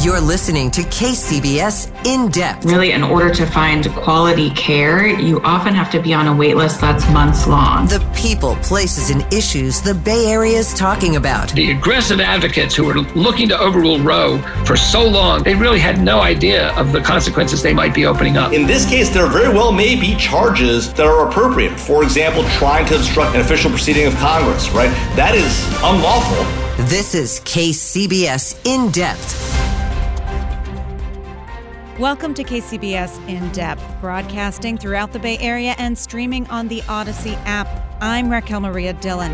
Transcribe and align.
You're 0.00 0.20
listening 0.20 0.70
to 0.72 0.82
KCBS 0.82 2.06
In 2.06 2.30
Depth. 2.30 2.64
Really, 2.64 2.92
in 2.92 3.02
order 3.02 3.34
to 3.34 3.44
find 3.44 3.84
quality 3.94 4.50
care, 4.50 5.08
you 5.08 5.40
often 5.40 5.74
have 5.74 5.90
to 5.90 5.98
be 6.00 6.14
on 6.14 6.28
a 6.28 6.36
wait 6.36 6.56
list 6.56 6.80
that's 6.80 7.10
months 7.10 7.48
long. 7.48 7.88
The 7.88 7.98
people, 8.14 8.54
places, 8.62 9.10
and 9.10 9.26
issues 9.34 9.80
the 9.80 9.94
Bay 9.94 10.26
Area 10.26 10.56
is 10.56 10.72
talking 10.72 11.16
about. 11.16 11.50
The 11.50 11.72
aggressive 11.72 12.20
advocates 12.20 12.76
who 12.76 12.84
were 12.84 13.00
looking 13.16 13.48
to 13.48 13.58
overrule 13.58 13.98
Roe 13.98 14.38
for 14.64 14.76
so 14.76 15.04
long, 15.04 15.42
they 15.42 15.56
really 15.56 15.80
had 15.80 16.00
no 16.00 16.20
idea 16.20 16.72
of 16.76 16.92
the 16.92 17.00
consequences 17.00 17.60
they 17.60 17.74
might 17.74 17.92
be 17.92 18.06
opening 18.06 18.36
up. 18.36 18.52
In 18.52 18.68
this 18.68 18.88
case, 18.88 19.08
there 19.08 19.26
very 19.26 19.52
well 19.52 19.72
may 19.72 19.98
be 19.98 20.14
charges 20.14 20.92
that 20.92 21.06
are 21.06 21.28
appropriate. 21.28 21.78
For 21.78 22.04
example, 22.04 22.44
trying 22.50 22.86
to 22.86 22.94
obstruct 22.94 23.34
an 23.34 23.40
official 23.40 23.68
proceeding 23.68 24.06
of 24.06 24.14
Congress, 24.14 24.70
right? 24.70 24.90
That 25.16 25.34
is 25.34 25.66
unlawful. 25.82 26.44
This 26.86 27.16
is 27.16 27.40
KCBS 27.40 28.64
In 28.64 28.92
Depth. 28.92 29.67
Welcome 31.98 32.32
to 32.34 32.44
KCBS 32.44 33.28
In 33.28 33.50
Depth, 33.50 33.82
broadcasting 34.00 34.78
throughout 34.78 35.12
the 35.12 35.18
Bay 35.18 35.36
Area 35.38 35.74
and 35.78 35.98
streaming 35.98 36.46
on 36.46 36.68
the 36.68 36.80
Audacy 36.82 37.34
app. 37.44 37.66
I'm 38.00 38.30
Raquel 38.30 38.60
Maria 38.60 38.92
Dillon. 38.92 39.32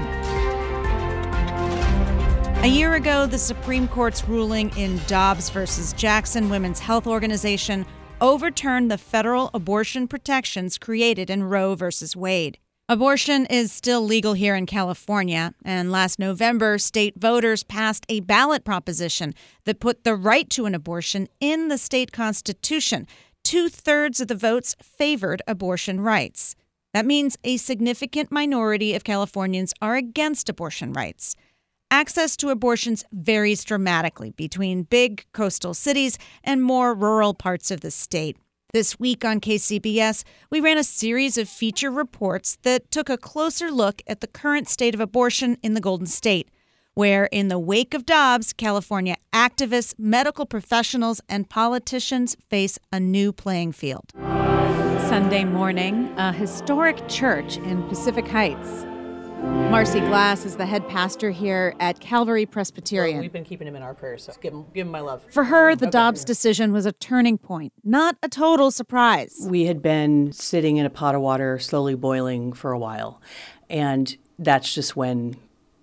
A 2.63 2.67
year 2.67 2.95
ago, 2.95 3.27
the 3.27 3.37
Supreme 3.37 3.87
Court's 3.87 4.27
ruling 4.27 4.75
in 4.79 4.99
Dobbs 5.07 5.51
versus 5.51 5.93
Jackson 5.93 6.49
Women's 6.49 6.79
Health 6.79 7.07
Organization 7.07 7.85
overturned 8.23 8.91
the 8.91 8.97
federal 8.97 9.51
abortion 9.53 10.09
protections 10.09 10.79
created 10.79 11.29
in 11.29 11.45
Roe 11.45 11.75
versus 11.75 12.17
Wade. 12.17 12.57
Abortion 12.87 13.47
is 13.47 13.73
still 13.73 14.03
legal 14.03 14.35
here 14.35 14.55
in 14.55 14.67
California, 14.67 15.55
and 15.65 15.91
last 15.91 16.19
November, 16.19 16.77
state 16.77 17.15
voters 17.19 17.63
passed 17.63 18.05
a 18.11 18.21
ballot 18.21 18.63
proposition 18.63 19.33
that 19.65 19.81
put 19.81 20.05
the 20.05 20.15
right 20.15 20.51
to 20.51 20.67
an 20.67 20.75
abortion 20.75 21.27
in 21.41 21.69
the 21.69 21.79
state 21.79 22.13
constitution. 22.13 23.07
Two 23.43 23.71
thirds 23.71 24.21
of 24.21 24.29
the 24.29 24.35
votes 24.35 24.77
favored 24.83 25.41
abortion 25.49 26.03
rights. 26.03 26.57
That 26.93 27.07
means 27.07 27.39
a 27.43 27.57
significant 27.57 28.31
minority 28.31 28.95
of 28.95 29.03
Californians 29.03 29.73
are 29.81 29.97
against 29.97 30.51
abortion 30.51 30.93
rights. 30.93 31.37
Access 31.91 32.37
to 32.37 32.51
abortions 32.51 33.03
varies 33.13 33.65
dramatically 33.65 34.33
between 34.33 34.83
big 34.83 35.25
coastal 35.33 35.73
cities 35.73 36.19
and 36.43 36.63
more 36.63 36.93
rural 36.93 37.33
parts 37.33 37.71
of 37.71 37.81
the 37.81 37.91
state. 37.91 38.37
This 38.75 38.99
week 38.99 39.25
on 39.25 39.39
KCBS, 39.39 40.25
we 40.51 40.61
ran 40.61 40.79
a 40.79 40.83
series 40.83 41.39
of 41.39 41.49
feature 41.49 41.93
reports 41.93 42.59
that 42.65 42.91
took 42.91 43.09
a 43.09 43.17
closer 43.17 43.71
look 43.71 44.03
at 44.09 44.21
the 44.21 44.27
current 44.27 44.69
state 44.69 44.97
of 44.97 45.01
abortion 45.01 45.59
in 45.63 45.75
the 45.75 45.81
Golden 45.81 46.09
State, 46.09 46.51
where, 46.95 47.27
in 47.27 47.47
the 47.47 47.59
wake 47.61 47.95
of 47.95 48.05
Dobbs, 48.05 48.53
California 48.53 49.15
activists, 49.33 49.95
medical 49.97 50.45
professionals, 50.45 51.21
and 51.29 51.49
politicians 51.49 52.37
face 52.51 52.77
a 52.91 52.99
new 52.99 53.33
playing 53.33 53.71
field. 53.71 54.11
Sunday 55.07 55.45
morning, 55.45 56.13
a 56.17 56.33
historic 56.33 57.09
church 57.09 57.59
in 57.59 57.85
Pacific 57.85 58.27
Heights 58.27 58.85
Marci 59.75 60.01
Glass 60.07 60.45
is 60.45 60.57
the 60.57 60.67
head 60.67 60.89
pastor 60.89 61.31
here 61.31 61.75
at 61.81 61.99
Calvary 61.99 62.47
Presbyterian. 62.47 63.17
Well, 63.17 63.23
we've 63.23 63.33
been 63.33 63.45
keeping 63.45 63.67
him 63.67 63.75
in 63.75 63.83
our 63.83 63.93
prayers, 63.93 64.25
so 64.25 64.33
give 64.41 64.53
him, 64.53 64.67
give 64.73 64.87
him 64.87 64.93
my 64.93 65.01
love. 65.01 65.25
For 65.31 65.45
her, 65.45 65.75
the 65.75 65.87
okay. 65.87 65.91
Dobbs 65.91 66.25
decision 66.25 66.73
was 66.73 66.87
a 66.87 66.93
turning 66.93 67.39
point, 67.39 67.73
not 67.83 68.17
a 68.23 68.29
total 68.29 68.71
surprise. 68.71 69.47
We 69.49 69.65
had 69.65 69.83
been 69.83 70.33
sitting 70.33 70.77
in 70.77 70.87
a 70.87 70.91
pot 70.91 71.15
of 71.15 71.23
water, 71.23 71.59
slowly 71.59 71.97
boiling 71.97 72.53
for 72.53 72.71
a 72.71 72.79
while, 72.79 73.21
and 73.69 74.17
that's 74.39 74.73
just 74.73 74.95
when 74.95 75.37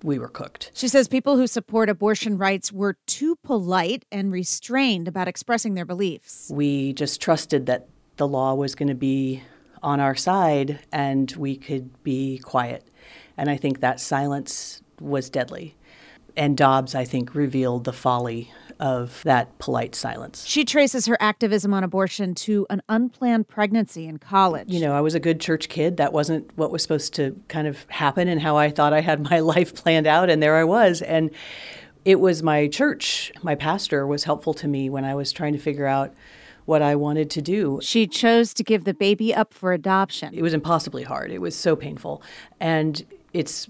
we 0.04 0.18
were 0.18 0.30
cooked. 0.30 0.72
She 0.74 0.88
says 0.88 1.08
people 1.08 1.38
who 1.38 1.48
support 1.48 1.90
abortion 1.90 2.38
rights 2.38 2.72
were 2.72 2.98
too 3.08 3.36
polite 3.44 4.06
and 4.12 4.32
restrained 4.32 5.08
about 5.08 5.28
expressing 5.28 5.74
their 5.76 5.86
beliefs. 5.86 6.50
We 6.54 6.94
just 6.94 7.22
trusted 7.22 7.66
that 7.68 7.88
the 8.18 8.28
law 8.28 8.54
was 8.56 8.76
going 8.76 8.90
to 8.90 8.96
be 8.96 9.44
on 9.84 10.00
our 10.00 10.16
side 10.16 10.80
and 10.92 11.32
we 11.34 11.58
could 11.58 12.04
be 12.04 12.38
quiet. 12.40 12.88
And 13.38 13.50
I 13.50 13.58
think 13.58 13.80
that 13.80 14.00
silence 14.00 14.81
was 15.00 15.30
deadly. 15.30 15.75
And 16.38 16.56
Dobbs, 16.56 16.96
I 16.96 17.03
think, 17.03 17.36
revealed 17.36 17.84
the 17.84 17.94
folly 17.94 18.52
of 18.80 19.22
that 19.24 19.59
polite 19.59 19.94
silence. 19.94 20.44
She 20.46 20.66
traces 20.66 21.06
her 21.06 21.16
activism 21.19 21.74
on 21.74 21.84
abortion 21.84 22.34
to 22.34 22.66
an 22.69 22.81
unplanned 22.90 23.47
pregnancy 23.47 24.08
in 24.08 24.18
college. 24.18 24.72
You 24.72 24.80
know, 24.80 24.94
I 24.94 25.02
was 25.02 25.14
a 25.14 25.19
good 25.19 25.40
church 25.40 25.69
kid. 25.69 25.97
That 25.97 26.14
wasn't 26.14 26.50
what 26.58 26.72
was 26.72 26.81
supposed 26.81 27.14
to 27.16 27.40
kind 27.47 27.68
of 27.68 27.86
happen 27.90 28.28
and 28.28 28.42
how 28.42 28.58
I 28.58 28.72
thought 28.72 28.92
I 28.92 29.02
had 29.02 29.22
my 29.30 29.40
life 29.53 29.75
planned 29.75 30.08
out. 30.08 30.30
And 30.30 30.42
there 30.42 30.56
I 30.56 30.63
was. 30.63 31.03
And 31.03 31.30
it 32.06 32.19
was 32.19 32.42
my 32.42 32.68
church, 32.68 33.31
my 33.44 33.53
pastor 33.53 34.08
was 34.08 34.24
helpful 34.24 34.56
to 34.56 34.68
me 34.68 34.90
when 34.90 35.06
I 35.06 35.13
was 35.13 35.31
trying 35.31 35.53
to 35.53 35.59
figure 35.59 35.86
out 35.86 36.13
what 36.66 36.81
I 36.81 36.96
wanted 36.96 37.30
to 37.31 37.42
do. 37.42 37.80
She 37.84 38.08
chose 38.08 38.53
to 38.56 38.63
give 38.63 38.86
the 38.86 38.94
baby 38.94 39.34
up 39.34 39.53
for 39.53 39.74
adoption. 39.74 40.34
It 40.34 40.42
was 40.42 40.53
impossibly 40.53 41.03
hard. 41.03 41.31
It 41.31 41.40
was 41.40 41.56
so 41.56 41.75
painful. 41.75 42.24
And 42.59 43.03
it's 43.34 43.68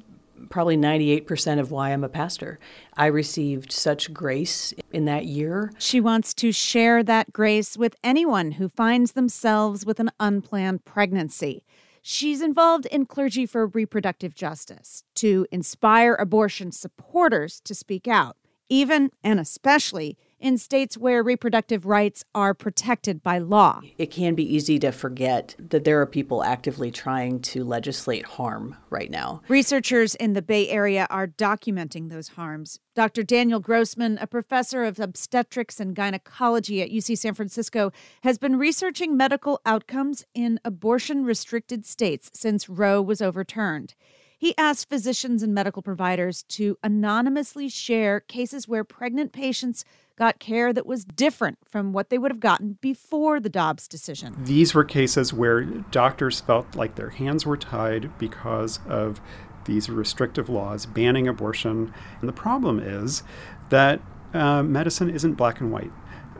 probably 0.49 0.77
98% 0.77 1.59
of 1.59 1.71
why 1.71 1.91
I'm 1.91 2.03
a 2.03 2.09
pastor. 2.09 2.59
I 2.97 3.07
received 3.07 3.71
such 3.71 4.13
grace 4.13 4.73
in 4.91 5.05
that 5.05 5.25
year. 5.25 5.71
She 5.77 6.01
wants 6.01 6.33
to 6.35 6.51
share 6.51 7.03
that 7.03 7.31
grace 7.33 7.77
with 7.77 7.95
anyone 8.03 8.53
who 8.53 8.67
finds 8.67 9.13
themselves 9.13 9.85
with 9.85 9.99
an 9.99 10.11
unplanned 10.19 10.85
pregnancy. 10.85 11.63
She's 12.01 12.41
involved 12.41 12.87
in 12.87 13.05
Clergy 13.05 13.45
for 13.45 13.67
Reproductive 13.67 14.33
Justice 14.33 15.03
to 15.15 15.45
inspire 15.51 16.15
abortion 16.15 16.71
supporters 16.71 17.59
to 17.61 17.75
speak 17.75 18.07
out, 18.07 18.37
even 18.69 19.11
and 19.23 19.39
especially 19.39 20.17
in 20.41 20.57
states 20.57 20.97
where 20.97 21.23
reproductive 21.23 21.85
rights 21.85 22.25
are 22.35 22.53
protected 22.53 23.23
by 23.23 23.37
law. 23.37 23.81
It 23.97 24.11
can 24.11 24.35
be 24.35 24.55
easy 24.55 24.79
to 24.79 24.91
forget 24.91 25.55
that 25.59 25.83
there 25.83 26.01
are 26.01 26.05
people 26.05 26.43
actively 26.43 26.91
trying 26.91 27.39
to 27.41 27.63
legislate 27.63 28.25
harm 28.25 28.75
right 28.89 29.09
now. 29.09 29.41
Researchers 29.47 30.15
in 30.15 30.33
the 30.33 30.41
Bay 30.41 30.67
Area 30.69 31.07
are 31.09 31.27
documenting 31.27 32.09
those 32.09 32.29
harms. 32.29 32.79
Dr. 32.93 33.23
Daniel 33.23 33.61
Grossman, 33.61 34.17
a 34.19 34.27
professor 34.27 34.83
of 34.83 34.99
obstetrics 34.99 35.79
and 35.79 35.95
gynecology 35.95 36.81
at 36.81 36.89
UC 36.89 37.17
San 37.17 37.33
Francisco, 37.33 37.91
has 38.23 38.37
been 38.37 38.57
researching 38.57 39.15
medical 39.15 39.61
outcomes 39.65 40.25
in 40.33 40.59
abortion 40.65 41.23
restricted 41.23 41.85
states 41.85 42.29
since 42.33 42.67
Roe 42.67 43.01
was 43.01 43.21
overturned. 43.21 43.95
He 44.41 44.57
asked 44.57 44.89
physicians 44.89 45.43
and 45.43 45.53
medical 45.53 45.83
providers 45.83 46.41
to 46.49 46.75
anonymously 46.81 47.69
share 47.69 48.19
cases 48.21 48.67
where 48.67 48.83
pregnant 48.83 49.33
patients 49.33 49.85
got 50.15 50.39
care 50.39 50.73
that 50.73 50.87
was 50.87 51.05
different 51.05 51.59
from 51.63 51.93
what 51.93 52.09
they 52.09 52.17
would 52.17 52.31
have 52.31 52.39
gotten 52.39 52.79
before 52.81 53.39
the 53.39 53.49
Dobbs 53.49 53.87
decision. 53.87 54.33
These 54.39 54.73
were 54.73 54.83
cases 54.83 55.31
where 55.31 55.61
doctors 55.61 56.41
felt 56.41 56.75
like 56.75 56.95
their 56.95 57.11
hands 57.11 57.45
were 57.45 57.55
tied 57.55 58.17
because 58.17 58.79
of 58.87 59.21
these 59.65 59.91
restrictive 59.91 60.49
laws 60.49 60.87
banning 60.87 61.27
abortion. 61.27 61.93
And 62.19 62.27
the 62.27 62.33
problem 62.33 62.79
is 62.79 63.21
that 63.69 64.01
uh, 64.33 64.63
medicine 64.63 65.11
isn't 65.11 65.35
black 65.35 65.61
and 65.61 65.71
white. 65.71 65.91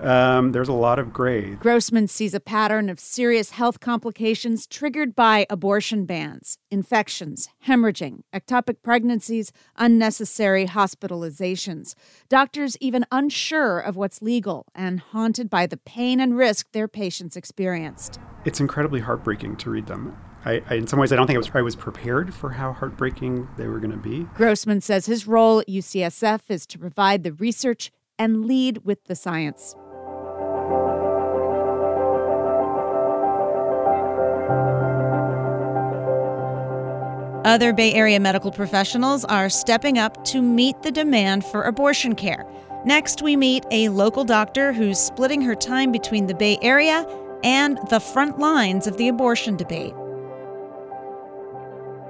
Um, 0.02 0.52
there's 0.52 0.68
a 0.68 0.74
lot 0.74 0.98
of 0.98 1.14
gray. 1.14 1.52
Grossman 1.56 2.08
sees 2.08 2.34
a 2.34 2.40
pattern 2.40 2.90
of 2.90 3.00
serious 3.00 3.52
health 3.52 3.80
complications 3.80 4.66
triggered 4.66 5.16
by 5.16 5.46
abortion 5.50 6.06
bans, 6.06 6.58
infections, 6.72 7.50
hemorrhaging, 7.68 8.22
ectopic 8.34 8.78
pregnancies, 8.82 9.52
unnecessary 9.78 10.66
hospitalizations. 10.66 11.94
Doctors 12.30 12.76
even 12.82 13.06
unsure 13.12 13.80
of 13.80 13.96
what's 13.96 14.22
legal 14.22 14.66
and 14.74 15.00
haunted 15.00 15.50
by 15.50 15.68
the 15.68 15.78
pain 15.78 16.20
and 16.20 16.36
risk 16.36 16.72
their 16.72 16.88
patients 16.88 17.38
experienced. 17.38 18.20
It's 18.44 18.60
incredibly 18.60 19.02
heartbreaking 19.02 19.58
to 19.58 19.70
read 19.70 19.86
them. 19.86 20.18
I, 20.44 20.64
I, 20.68 20.76
in 20.76 20.88
some 20.88 21.00
ways, 21.00 21.14
I 21.14 21.16
don't 21.16 21.28
think 21.28 21.36
I 21.36 21.40
was, 21.40 21.52
I 21.54 21.62
was 21.62 21.76
prepared 21.76 22.34
for 22.34 22.50
how 22.50 22.74
heartbreaking 22.74 23.48
they 23.58 23.68
were 23.68 23.80
going 23.80 23.92
to 23.92 23.98
be. 23.98 24.24
Grossman 24.34 24.82
says 24.82 25.06
his 25.06 25.28
role 25.28 25.60
at 25.60 25.68
UCSF 25.68 26.42
is 26.50 26.66
to 26.66 26.80
provide 26.80 27.24
the 27.24 27.34
research 27.34 27.92
and 28.18 28.46
lead 28.46 28.80
with 28.84 29.04
the 29.06 29.16
science. 29.16 29.76
Other 37.44 37.74
Bay 37.74 37.92
Area 37.94 38.20
medical 38.20 38.52
professionals 38.52 39.26
are 39.26 39.50
stepping 39.50 39.98
up 39.98 40.24
to 40.26 40.44
meet 40.44 40.80
the 40.84 40.92
demand 40.92 41.44
for 41.44 41.64
abortion 41.64 42.14
care. 42.14 42.46
Next, 42.86 43.24
we 43.24 43.36
meet 43.36 43.66
a 43.72 43.90
local 43.90 44.24
doctor 44.24 44.72
who's 44.72 45.00
splitting 45.00 45.42
her 45.42 45.56
time 45.56 45.92
between 45.92 46.28
the 46.28 46.36
Bay 46.36 46.60
Area 46.62 47.04
and 47.44 47.80
the 47.90 48.00
front 48.00 48.38
lines 48.38 48.86
of 48.86 48.98
the 48.98 49.08
abortion 49.08 49.56
debate. 49.56 49.94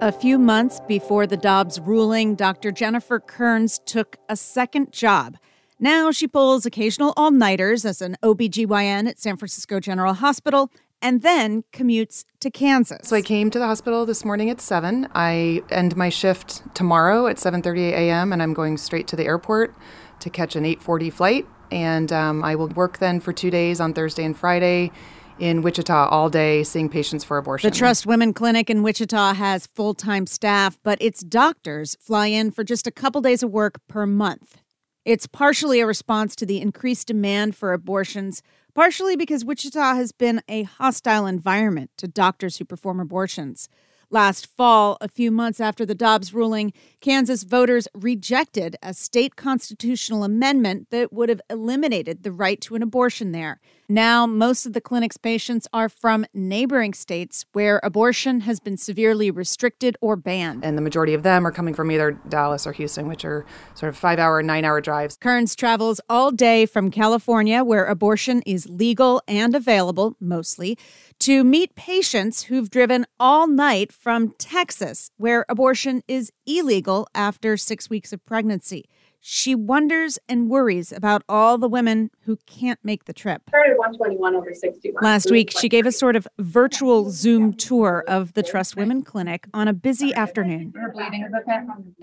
A 0.01 0.11
few 0.11 0.37
months 0.37 0.81
before 0.85 1.25
the 1.25 1.37
Dobbs 1.37 1.79
ruling, 1.79 2.35
Dr. 2.35 2.73
Jennifer 2.73 3.21
Kerns 3.21 3.79
took 3.85 4.17
a 4.27 4.35
second 4.35 4.91
job. 4.91 5.37
Now 5.79 6.11
she 6.11 6.27
pulls 6.27 6.65
occasional 6.65 7.13
all 7.15 7.31
nighters 7.31 7.85
as 7.85 8.01
an 8.01 8.17
OBGYN 8.21 9.07
at 9.07 9.17
San 9.17 9.37
Francisco 9.37 9.79
General 9.79 10.15
Hospital 10.15 10.69
and 11.01 11.21
then 11.21 11.63
commutes 11.73 12.25
to 12.39 12.49
Kansas. 12.49 13.07
So 13.07 13.15
I 13.15 13.21
came 13.21 13.49
to 13.51 13.59
the 13.59 13.65
hospital 13.65 14.05
this 14.05 14.23
morning 14.23 14.49
at 14.49 14.61
7. 14.61 15.07
I 15.13 15.63
end 15.69 15.95
my 15.95 16.09
shift 16.09 16.63
tomorrow 16.75 17.27
at 17.27 17.37
7:30 17.37 17.91
a.m. 17.91 18.33
and 18.33 18.41
I'm 18.41 18.53
going 18.53 18.77
straight 18.77 19.07
to 19.07 19.15
the 19.15 19.25
airport 19.25 19.75
to 20.19 20.29
catch 20.29 20.55
an 20.55 20.63
8:40 20.63 21.11
flight 21.11 21.47
and 21.71 22.11
um, 22.11 22.43
I 22.43 22.55
will 22.55 22.67
work 22.67 22.99
then 22.99 23.19
for 23.19 23.33
2 23.33 23.49
days 23.49 23.79
on 23.79 23.93
Thursday 23.93 24.25
and 24.25 24.37
Friday 24.37 24.91
in 25.39 25.63
Wichita 25.63 26.07
all 26.09 26.29
day 26.29 26.63
seeing 26.63 26.87
patients 26.87 27.23
for 27.23 27.37
abortion. 27.37 27.69
The 27.69 27.75
Trust 27.75 28.05
Women 28.05 28.33
Clinic 28.33 28.69
in 28.69 28.83
Wichita 28.83 29.33
has 29.33 29.67
full 29.67 29.93
time 29.93 30.27
staff, 30.27 30.79
but 30.83 31.01
its 31.01 31.21
doctors 31.21 31.95
fly 31.99 32.27
in 32.27 32.51
for 32.51 32.63
just 32.63 32.87
a 32.87 32.91
couple 32.91 33.21
days 33.21 33.43
of 33.43 33.49
work 33.49 33.81
per 33.87 34.05
month. 34.05 34.61
It's 35.03 35.25
partially 35.25 35.79
a 35.79 35.87
response 35.87 36.35
to 36.37 36.45
the 36.45 36.61
increased 36.61 37.07
demand 37.07 37.55
for 37.55 37.73
abortions, 37.73 38.43
partially 38.73 39.15
because 39.15 39.45
Wichita 39.45 39.95
has 39.95 40.11
been 40.11 40.41
a 40.47 40.63
hostile 40.63 41.25
environment 41.25 41.91
to 41.97 42.07
doctors 42.07 42.57
who 42.57 42.65
perform 42.65 42.99
abortions. 42.99 43.69
Last 44.13 44.45
fall, 44.45 44.97
a 44.99 45.07
few 45.07 45.31
months 45.31 45.61
after 45.61 45.85
the 45.85 45.95
Dobbs 45.95 46.33
ruling, 46.33 46.73
Kansas 46.99 47.43
voters 47.43 47.87
rejected 47.93 48.75
a 48.83 48.93
state 48.93 49.37
constitutional 49.37 50.25
amendment 50.25 50.87
that 50.91 51.13
would 51.13 51.29
have 51.29 51.39
eliminated 51.49 52.23
the 52.23 52.31
right 52.33 52.59
to 52.59 52.75
an 52.75 52.83
abortion 52.83 53.31
there. 53.31 53.61
Now, 53.91 54.25
most 54.25 54.65
of 54.65 54.71
the 54.71 54.79
clinic's 54.79 55.17
patients 55.17 55.67
are 55.73 55.89
from 55.89 56.25
neighboring 56.33 56.93
states 56.93 57.43
where 57.51 57.81
abortion 57.83 58.39
has 58.39 58.61
been 58.61 58.77
severely 58.77 59.29
restricted 59.29 59.97
or 59.99 60.15
banned. 60.15 60.63
And 60.63 60.77
the 60.77 60.81
majority 60.81 61.13
of 61.13 61.23
them 61.23 61.45
are 61.45 61.51
coming 61.51 61.73
from 61.73 61.91
either 61.91 62.11
Dallas 62.29 62.65
or 62.65 62.71
Houston, 62.71 63.09
which 63.09 63.25
are 63.25 63.45
sort 63.75 63.89
of 63.89 63.97
five 63.97 64.17
hour, 64.17 64.41
nine 64.41 64.63
hour 64.63 64.79
drives. 64.79 65.17
Kerns 65.19 65.57
travels 65.57 65.99
all 66.07 66.31
day 66.31 66.65
from 66.65 66.89
California, 66.89 67.65
where 67.65 67.83
abortion 67.83 68.41
is 68.45 68.65
legal 68.69 69.21
and 69.27 69.53
available, 69.53 70.15
mostly, 70.21 70.77
to 71.19 71.43
meet 71.43 71.75
patients 71.75 72.43
who've 72.43 72.69
driven 72.69 73.05
all 73.19 73.45
night 73.45 73.91
from 73.91 74.29
Texas, 74.37 75.11
where 75.17 75.45
abortion 75.49 76.01
is 76.07 76.31
illegal 76.45 77.09
after 77.13 77.57
six 77.57 77.89
weeks 77.89 78.13
of 78.13 78.23
pregnancy. 78.23 78.85
She 79.23 79.53
wonders 79.53 80.17
and 80.27 80.49
worries 80.49 80.91
about 80.91 81.21
all 81.29 81.59
the 81.59 81.69
women 81.69 82.09
who 82.25 82.37
can't 82.47 82.79
make 82.83 83.05
the 83.05 83.13
trip. 83.13 83.43
121 83.51 84.35
over 84.35 84.51
61. 84.51 85.03
Last 85.03 85.29
week, 85.29 85.51
she 85.51 85.69
gave 85.69 85.85
a 85.85 85.91
sort 85.91 86.15
of 86.15 86.27
virtual 86.39 87.11
Zoom 87.11 87.53
tour 87.53 88.03
of 88.07 88.33
the 88.33 88.41
Trust 88.41 88.75
Women 88.75 89.03
Clinic 89.03 89.45
on 89.53 89.67
a 89.67 89.73
busy 89.73 90.11
afternoon. 90.15 90.73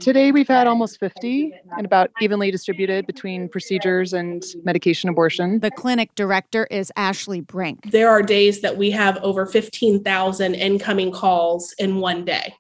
Today, 0.01 0.31
we've 0.31 0.47
had 0.47 0.69
almost 0.69 1.01
50 1.01 1.53
and 1.77 1.85
about 1.85 2.11
evenly 2.21 2.53
distributed 2.53 3.05
between 3.05 3.49
procedures 3.49 4.13
and 4.13 4.45
medication 4.63 5.11
abortion. 5.11 5.59
The 5.59 5.73
clinic 5.73 6.15
director 6.15 6.69
is 6.71 6.93
Ashley 6.95 7.41
Brink. 7.41 7.91
There 7.91 8.09
are 8.09 8.23
days 8.23 8.61
that 8.61 8.77
we 8.77 8.93
have 8.93 9.19
over 9.25 9.45
15,000 9.45 10.55
incoming 10.55 11.11
calls 11.11 11.75
in 11.81 11.97
one 11.97 12.25
day. 12.25 12.55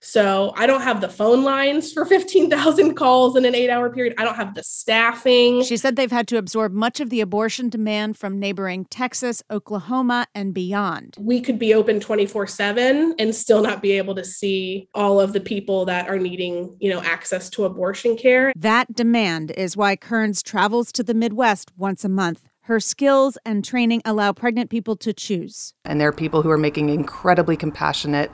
So 0.00 0.52
I 0.56 0.66
don't 0.66 0.82
have 0.82 1.00
the 1.00 1.08
phone 1.08 1.44
lines 1.44 1.92
for 1.92 2.04
15,000 2.06 2.94
calls 2.94 3.36
in 3.36 3.44
an 3.44 3.54
eight 3.54 3.70
hour 3.70 3.90
period. 3.90 4.14
I 4.18 4.24
don't 4.24 4.36
have 4.36 4.54
the 4.54 4.62
staffing. 4.62 5.62
She 5.62 5.76
said 5.76 5.96
they've 5.96 6.10
had 6.10 6.28
to 6.28 6.38
absorb 6.38 6.72
much 6.72 7.00
of 7.00 7.10
the 7.10 7.20
abortion 7.20 7.68
demand 7.68 8.16
from 8.16 8.38
neighboring 8.38 8.86
Texas, 8.86 9.42
Oklahoma, 9.50 10.26
and 10.34 10.54
beyond. 10.54 11.16
We 11.18 11.40
could 11.40 11.58
be 11.58 11.74
open 11.74 12.00
24 12.00 12.46
7 12.46 13.14
and 13.18 13.34
still 13.34 13.62
not 13.62 13.82
be 13.82 13.92
able 13.92 14.14
to 14.14 14.24
see 14.24 14.88
all 14.94 15.20
of 15.20 15.32
the 15.32 15.40
people 15.40 15.84
that 15.86 16.08
are 16.08 16.18
needing, 16.18 16.76
you 16.80 16.90
know, 16.90 17.02
access 17.02 17.50
to 17.50 17.64
abortion 17.64 18.16
care. 18.16 18.52
That 18.56 18.94
demand 18.94 19.50
is 19.52 19.76
why 19.76 19.96
Kerns 19.96 20.42
travels 20.42 20.92
to 20.92 21.02
the 21.02 21.14
Midwest 21.14 21.72
once 21.76 22.04
a 22.04 22.08
month. 22.08 22.48
Her 22.68 22.80
skills 22.80 23.38
and 23.46 23.64
training 23.64 24.02
allow 24.04 24.34
pregnant 24.34 24.68
people 24.68 24.94
to 24.96 25.14
choose. 25.14 25.72
And 25.86 25.98
there 25.98 26.08
are 26.08 26.12
people 26.12 26.42
who 26.42 26.50
are 26.50 26.58
making 26.58 26.90
incredibly 26.90 27.56
compassionate 27.56 28.30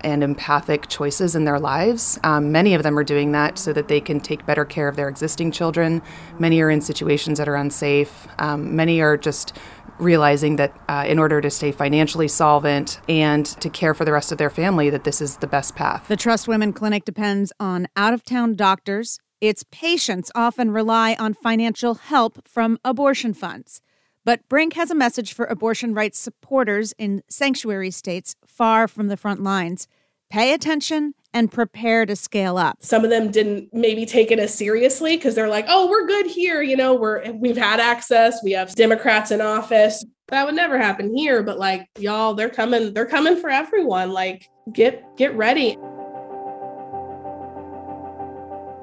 and 0.00 0.22
empathic 0.22 0.88
choices 0.88 1.34
in 1.34 1.44
their 1.44 1.58
lives. 1.58 2.18
Um, 2.22 2.52
many 2.52 2.74
of 2.74 2.82
them 2.82 2.98
are 2.98 3.04
doing 3.04 3.32
that 3.32 3.58
so 3.58 3.72
that 3.72 3.88
they 3.88 4.00
can 4.00 4.20
take 4.20 4.46
better 4.46 4.64
care 4.64 4.88
of 4.88 4.96
their 4.96 5.08
existing 5.08 5.52
children. 5.52 6.02
Many 6.38 6.60
are 6.60 6.70
in 6.70 6.80
situations 6.80 7.38
that 7.38 7.48
are 7.48 7.56
unsafe. 7.56 8.28
Um, 8.38 8.76
many 8.76 9.00
are 9.00 9.16
just 9.16 9.56
realizing 9.98 10.56
that 10.56 10.78
uh, 10.88 11.04
in 11.06 11.18
order 11.18 11.40
to 11.40 11.50
stay 11.50 11.72
financially 11.72 12.28
solvent 12.28 13.00
and 13.08 13.46
to 13.46 13.70
care 13.70 13.94
for 13.94 14.04
the 14.04 14.12
rest 14.12 14.30
of 14.30 14.38
their 14.38 14.50
family 14.50 14.90
that 14.90 15.04
this 15.04 15.20
is 15.20 15.38
the 15.38 15.46
best 15.46 15.74
path. 15.74 16.06
The 16.08 16.16
Trust 16.16 16.46
Women 16.46 16.72
Clinic 16.72 17.04
depends 17.04 17.52
on 17.58 17.88
out-of-town 17.96 18.56
doctors. 18.56 19.18
Its 19.40 19.64
patients 19.70 20.30
often 20.34 20.70
rely 20.70 21.16
on 21.18 21.34
financial 21.34 21.94
help 21.94 22.46
from 22.46 22.78
abortion 22.84 23.34
funds. 23.34 23.80
But 24.26 24.48
Brink 24.48 24.72
has 24.72 24.90
a 24.90 24.94
message 24.96 25.32
for 25.32 25.46
abortion 25.46 25.94
rights 25.94 26.18
supporters 26.18 26.92
in 26.98 27.22
sanctuary 27.28 27.92
states 27.92 28.34
far 28.44 28.88
from 28.88 29.06
the 29.06 29.16
front 29.16 29.40
lines. 29.40 29.86
Pay 30.30 30.52
attention 30.52 31.14
and 31.32 31.52
prepare 31.52 32.04
to 32.04 32.16
scale 32.16 32.58
up. 32.58 32.78
Some 32.80 33.04
of 33.04 33.10
them 33.10 33.30
didn't 33.30 33.72
maybe 33.72 34.04
take 34.04 34.32
it 34.32 34.40
as 34.40 34.52
seriously 34.52 35.16
because 35.16 35.36
they're 35.36 35.48
like, 35.48 35.66
"Oh, 35.68 35.88
we're 35.88 36.08
good 36.08 36.26
here, 36.26 36.60
you 36.60 36.76
know, 36.76 36.92
we're 36.92 37.30
we've 37.34 37.56
had 37.56 37.78
access, 37.78 38.42
we 38.42 38.50
have 38.50 38.74
Democrats 38.74 39.30
in 39.30 39.40
office." 39.40 40.04
That 40.26 40.44
would 40.44 40.56
never 40.56 40.76
happen 40.76 41.16
here, 41.16 41.44
but 41.44 41.60
like 41.60 41.86
y'all, 41.96 42.34
they're 42.34 42.50
coming, 42.50 42.94
they're 42.94 43.06
coming 43.06 43.36
for 43.36 43.48
everyone. 43.48 44.10
Like 44.10 44.50
get 44.72 45.04
get 45.16 45.36
ready. 45.36 45.78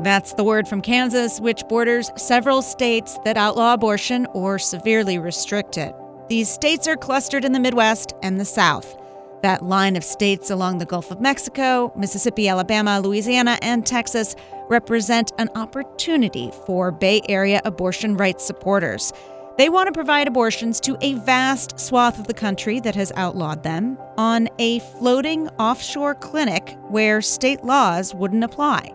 That's 0.04 0.34
the 0.34 0.44
word 0.44 0.68
from 0.68 0.82
Kansas, 0.82 1.40
which 1.40 1.66
borders 1.70 2.12
several 2.18 2.62
states 2.62 3.18
that 3.24 3.38
outlaw 3.38 3.74
abortion 3.74 4.28
or 4.34 4.60
severely 4.60 5.18
restrict 5.18 5.78
it. 5.78 5.96
These 6.28 6.50
states 6.50 6.90
are 6.90 6.98
clustered 6.98 7.46
in 7.46 7.54
the 7.54 7.60
Midwest 7.60 8.12
and 8.22 8.38
the 8.38 8.44
South. 8.44 8.98
That 9.44 9.64
line 9.64 9.96
of 9.96 10.04
states 10.04 10.50
along 10.50 10.80
the 10.80 10.86
Gulf 10.86 11.10
of 11.10 11.22
Mexico, 11.22 11.94
Mississippi, 11.96 12.50
Alabama, 12.50 13.00
Louisiana, 13.00 13.58
and 13.62 13.86
Texas 13.86 14.36
represent 14.68 15.32
an 15.38 15.48
opportunity 15.56 16.52
for 16.66 16.92
Bay 16.92 17.22
Area 17.30 17.62
abortion 17.64 18.18
rights 18.18 18.44
supporters. 18.46 19.14
They 19.58 19.70
want 19.70 19.88
to 19.88 19.94
provide 19.94 20.28
abortions 20.28 20.82
to 20.82 20.98
a 21.00 21.14
vast 21.14 21.80
swath 21.80 22.20
of 22.20 22.28
the 22.28 22.34
country 22.34 22.82
that 22.82 22.96
has 22.96 23.14
outlawed 23.16 23.64
them 23.64 23.98
on 24.18 24.50
a 24.60 24.80
floating 24.80 25.48
offshore 25.60 26.16
clinic 26.16 26.76
where 26.90 27.22
state 27.22 27.64
laws 27.64 28.14
wouldn't 28.14 28.44
apply. 28.44 28.94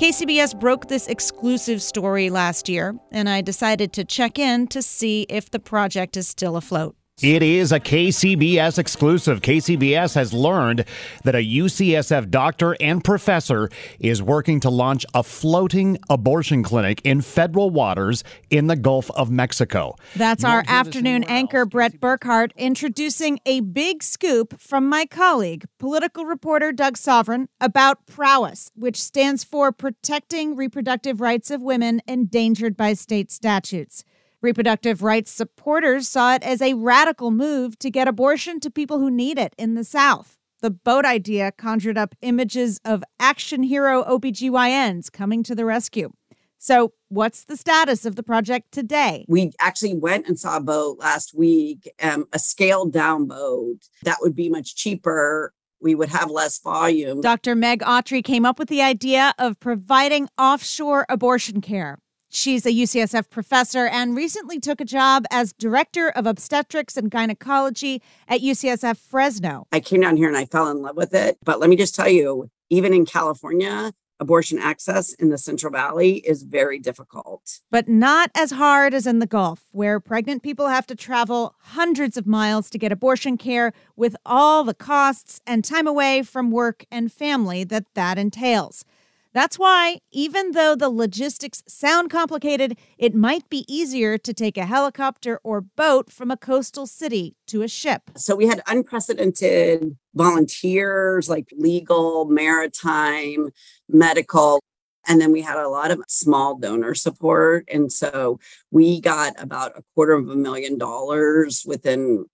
KCBS 0.00 0.58
broke 0.58 0.88
this 0.88 1.08
exclusive 1.08 1.82
story 1.82 2.30
last 2.30 2.70
year, 2.70 2.94
and 3.12 3.28
I 3.28 3.42
decided 3.42 3.92
to 3.92 4.02
check 4.02 4.38
in 4.38 4.66
to 4.68 4.80
see 4.80 5.26
if 5.28 5.50
the 5.50 5.58
project 5.58 6.16
is 6.16 6.26
still 6.26 6.56
afloat. 6.56 6.96
It 7.22 7.42
is 7.42 7.70
a 7.70 7.78
KCBS 7.78 8.78
exclusive. 8.78 9.42
KCBS 9.42 10.14
has 10.14 10.32
learned 10.32 10.86
that 11.24 11.34
a 11.34 11.38
UCSF 11.38 12.30
doctor 12.30 12.74
and 12.80 13.04
professor 13.04 13.68
is 13.98 14.22
working 14.22 14.58
to 14.60 14.70
launch 14.70 15.04
a 15.12 15.22
floating 15.22 15.98
abortion 16.08 16.62
clinic 16.62 17.02
in 17.04 17.20
federal 17.20 17.68
waters 17.68 18.24
in 18.48 18.68
the 18.68 18.76
Gulf 18.76 19.10
of 19.10 19.30
Mexico. 19.30 19.96
That's 20.16 20.44
our 20.44 20.64
afternoon 20.66 21.24
anchor, 21.24 21.66
Brett 21.66 22.00
Burkhart, 22.00 22.56
introducing 22.56 23.38
a 23.44 23.60
big 23.60 24.02
scoop 24.02 24.58
from 24.58 24.88
my 24.88 25.04
colleague, 25.04 25.66
political 25.78 26.24
reporter 26.24 26.72
Doug 26.72 26.96
Sovern, 26.96 27.48
about 27.60 28.06
Prowess, 28.06 28.70
which 28.74 28.96
stands 28.96 29.44
for 29.44 29.72
Protecting 29.72 30.56
Reproductive 30.56 31.20
Rights 31.20 31.50
of 31.50 31.60
Women 31.60 32.00
Endangered 32.08 32.78
by 32.78 32.94
State 32.94 33.30
Statutes. 33.30 34.04
Reproductive 34.42 35.02
rights 35.02 35.30
supporters 35.30 36.08
saw 36.08 36.34
it 36.34 36.42
as 36.42 36.62
a 36.62 36.72
radical 36.72 37.30
move 37.30 37.78
to 37.78 37.90
get 37.90 38.08
abortion 38.08 38.58
to 38.60 38.70
people 38.70 38.98
who 38.98 39.10
need 39.10 39.38
it 39.38 39.54
in 39.58 39.74
the 39.74 39.84
South. 39.84 40.38
The 40.62 40.70
boat 40.70 41.04
idea 41.04 41.52
conjured 41.52 41.98
up 41.98 42.14
images 42.22 42.80
of 42.82 43.04
action 43.18 43.62
hero 43.62 44.02
OBGYNs 44.02 45.12
coming 45.12 45.42
to 45.42 45.54
the 45.54 45.66
rescue. 45.66 46.10
So, 46.56 46.94
what's 47.08 47.44
the 47.44 47.56
status 47.56 48.06
of 48.06 48.16
the 48.16 48.22
project 48.22 48.72
today? 48.72 49.26
We 49.28 49.52
actually 49.60 49.94
went 49.94 50.26
and 50.26 50.38
saw 50.38 50.56
a 50.56 50.60
boat 50.62 50.98
last 50.98 51.34
week, 51.34 51.90
um, 52.02 52.24
a 52.32 52.38
scaled 52.38 52.94
down 52.94 53.26
boat 53.26 53.78
that 54.04 54.18
would 54.22 54.34
be 54.34 54.48
much 54.48 54.74
cheaper. 54.74 55.52
We 55.82 55.94
would 55.94 56.10
have 56.10 56.30
less 56.30 56.58
volume. 56.58 57.20
Dr. 57.20 57.54
Meg 57.54 57.80
Autry 57.80 58.24
came 58.24 58.46
up 58.46 58.58
with 58.58 58.68
the 58.68 58.80
idea 58.80 59.34
of 59.38 59.60
providing 59.60 60.28
offshore 60.38 61.04
abortion 61.10 61.60
care. 61.60 61.98
She's 62.32 62.64
a 62.64 62.70
UCSF 62.70 63.28
professor 63.28 63.86
and 63.86 64.14
recently 64.14 64.60
took 64.60 64.80
a 64.80 64.84
job 64.84 65.24
as 65.32 65.52
director 65.52 66.10
of 66.10 66.26
obstetrics 66.26 66.96
and 66.96 67.10
gynecology 67.10 68.00
at 68.28 68.40
UCSF 68.40 68.96
Fresno. 68.98 69.66
I 69.72 69.80
came 69.80 70.00
down 70.00 70.16
here 70.16 70.28
and 70.28 70.36
I 70.36 70.44
fell 70.44 70.68
in 70.68 70.80
love 70.80 70.96
with 70.96 71.12
it. 71.12 71.38
But 71.44 71.58
let 71.58 71.68
me 71.68 71.74
just 71.74 71.96
tell 71.96 72.08
you, 72.08 72.48
even 72.70 72.94
in 72.94 73.04
California, 73.04 73.92
abortion 74.20 74.60
access 74.60 75.12
in 75.14 75.30
the 75.30 75.38
Central 75.38 75.72
Valley 75.72 76.18
is 76.18 76.44
very 76.44 76.78
difficult. 76.78 77.58
But 77.68 77.88
not 77.88 78.30
as 78.36 78.52
hard 78.52 78.94
as 78.94 79.08
in 79.08 79.18
the 79.18 79.26
Gulf, 79.26 79.64
where 79.72 79.98
pregnant 79.98 80.44
people 80.44 80.68
have 80.68 80.86
to 80.86 80.94
travel 80.94 81.56
hundreds 81.60 82.16
of 82.16 82.28
miles 82.28 82.70
to 82.70 82.78
get 82.78 82.92
abortion 82.92 83.38
care 83.38 83.72
with 83.96 84.14
all 84.24 84.62
the 84.62 84.74
costs 84.74 85.40
and 85.48 85.64
time 85.64 85.88
away 85.88 86.22
from 86.22 86.52
work 86.52 86.84
and 86.92 87.10
family 87.10 87.64
that 87.64 87.86
that 87.94 88.18
entails. 88.18 88.84
That's 89.32 89.58
why, 89.58 89.98
even 90.10 90.52
though 90.52 90.74
the 90.74 90.90
logistics 90.90 91.62
sound 91.68 92.10
complicated, 92.10 92.76
it 92.98 93.14
might 93.14 93.48
be 93.48 93.64
easier 93.72 94.18
to 94.18 94.34
take 94.34 94.56
a 94.56 94.66
helicopter 94.66 95.40
or 95.44 95.60
boat 95.60 96.10
from 96.10 96.32
a 96.32 96.36
coastal 96.36 96.86
city 96.86 97.36
to 97.46 97.62
a 97.62 97.68
ship. 97.68 98.02
So 98.16 98.34
we 98.34 98.48
had 98.48 98.60
unprecedented 98.66 99.96
volunteers 100.14 101.28
like 101.28 101.48
legal, 101.56 102.24
maritime, 102.24 103.50
medical. 103.88 104.60
And 105.06 105.20
then 105.20 105.30
we 105.30 105.42
had 105.42 105.58
a 105.58 105.68
lot 105.68 105.92
of 105.92 106.02
small 106.08 106.58
donor 106.58 106.94
support. 106.94 107.68
And 107.72 107.92
so 107.92 108.40
we 108.72 109.00
got 109.00 109.40
about 109.40 109.78
a 109.78 109.82
quarter 109.94 110.14
of 110.14 110.28
a 110.28 110.36
million 110.36 110.76
dollars 110.76 111.62
within, 111.64 112.26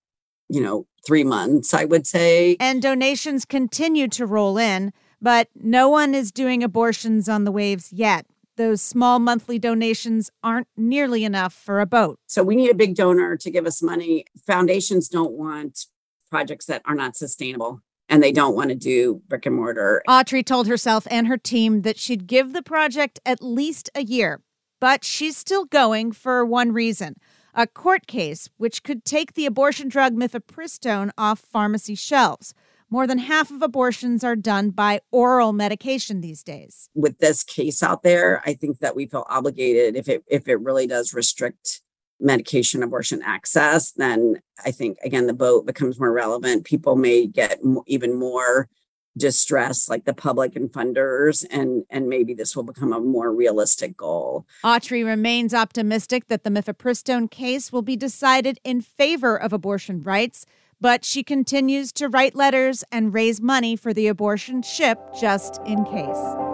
you 0.48 0.62
know, 0.62 0.86
three 1.06 1.24
months, 1.24 1.74
I 1.74 1.84
would 1.84 2.06
say. 2.06 2.56
And 2.58 2.80
donations 2.80 3.44
continue 3.44 4.08
to 4.08 4.26
roll 4.26 4.56
in. 4.56 4.92
But 5.20 5.48
no 5.54 5.88
one 5.88 6.14
is 6.14 6.30
doing 6.30 6.62
abortions 6.62 7.28
on 7.28 7.44
the 7.44 7.52
waves 7.52 7.92
yet. 7.92 8.26
Those 8.56 8.80
small 8.80 9.18
monthly 9.18 9.58
donations 9.58 10.30
aren't 10.42 10.68
nearly 10.76 11.24
enough 11.24 11.52
for 11.52 11.80
a 11.80 11.86
boat. 11.86 12.18
So 12.26 12.42
we 12.42 12.56
need 12.56 12.70
a 12.70 12.74
big 12.74 12.94
donor 12.94 13.36
to 13.36 13.50
give 13.50 13.66
us 13.66 13.82
money. 13.82 14.24
Foundations 14.46 15.08
don't 15.08 15.32
want 15.32 15.86
projects 16.30 16.66
that 16.66 16.82
are 16.86 16.94
not 16.94 17.16
sustainable 17.16 17.80
and 18.08 18.22
they 18.22 18.32
don't 18.32 18.54
want 18.54 18.70
to 18.70 18.74
do 18.74 19.22
brick 19.28 19.46
and 19.46 19.56
mortar. 19.56 20.02
Autry 20.08 20.44
told 20.44 20.68
herself 20.68 21.06
and 21.10 21.26
her 21.26 21.36
team 21.36 21.82
that 21.82 21.98
she'd 21.98 22.26
give 22.26 22.52
the 22.52 22.62
project 22.62 23.18
at 23.26 23.42
least 23.42 23.90
a 23.94 24.02
year, 24.02 24.40
but 24.80 25.04
she's 25.04 25.36
still 25.36 25.64
going 25.64 26.12
for 26.12 26.44
one 26.44 26.72
reason 26.72 27.16
a 27.56 27.66
court 27.66 28.06
case 28.06 28.50
which 28.58 28.82
could 28.82 29.04
take 29.04 29.32
the 29.32 29.46
abortion 29.46 29.88
drug 29.88 30.14
mifepristone 30.14 31.10
off 31.16 31.40
pharmacy 31.40 31.94
shelves. 31.94 32.52
More 32.88 33.06
than 33.06 33.18
half 33.18 33.50
of 33.50 33.62
abortions 33.62 34.22
are 34.22 34.36
done 34.36 34.70
by 34.70 35.00
oral 35.10 35.52
medication 35.52 36.20
these 36.20 36.42
days. 36.42 36.88
With 36.94 37.18
this 37.18 37.42
case 37.42 37.82
out 37.82 38.02
there, 38.02 38.42
I 38.46 38.54
think 38.54 38.78
that 38.78 38.94
we 38.94 39.06
feel 39.06 39.26
obligated 39.28 39.96
if 39.96 40.08
it 40.08 40.22
if 40.28 40.46
it 40.46 40.60
really 40.60 40.86
does 40.86 41.12
restrict 41.12 41.82
medication 42.20 42.82
abortion 42.82 43.22
access, 43.22 43.92
then 43.92 44.40
I 44.64 44.70
think 44.70 44.98
again 45.04 45.26
the 45.26 45.34
boat 45.34 45.66
becomes 45.66 45.98
more 45.98 46.12
relevant. 46.12 46.64
People 46.64 46.96
may 46.96 47.26
get 47.26 47.58
even 47.86 48.14
more 48.14 48.68
distress 49.16 49.88
like 49.88 50.04
the 50.04 50.12
public 50.12 50.54
and 50.54 50.70
funders 50.70 51.44
and 51.50 51.84
and 51.90 52.08
maybe 52.08 52.34
this 52.34 52.54
will 52.54 52.62
become 52.62 52.92
a 52.92 53.00
more 53.00 53.32
realistic 53.32 53.96
goal. 53.96 54.46
Autry 54.64 55.04
remains 55.04 55.54
optimistic 55.54 56.28
that 56.28 56.44
the 56.44 56.50
mifepristone 56.50 57.30
case 57.30 57.72
will 57.72 57.82
be 57.82 57.96
decided 57.96 58.60
in 58.62 58.80
favor 58.80 59.36
of 59.36 59.52
abortion 59.52 60.02
rights 60.02 60.44
but 60.80 61.04
she 61.04 61.22
continues 61.22 61.92
to 61.92 62.08
write 62.08 62.34
letters 62.34 62.84
and 62.92 63.14
raise 63.14 63.40
money 63.40 63.76
for 63.76 63.94
the 63.94 64.08
abortion 64.08 64.62
ship 64.62 64.98
just 65.18 65.60
in 65.66 65.84
case. 65.84 66.46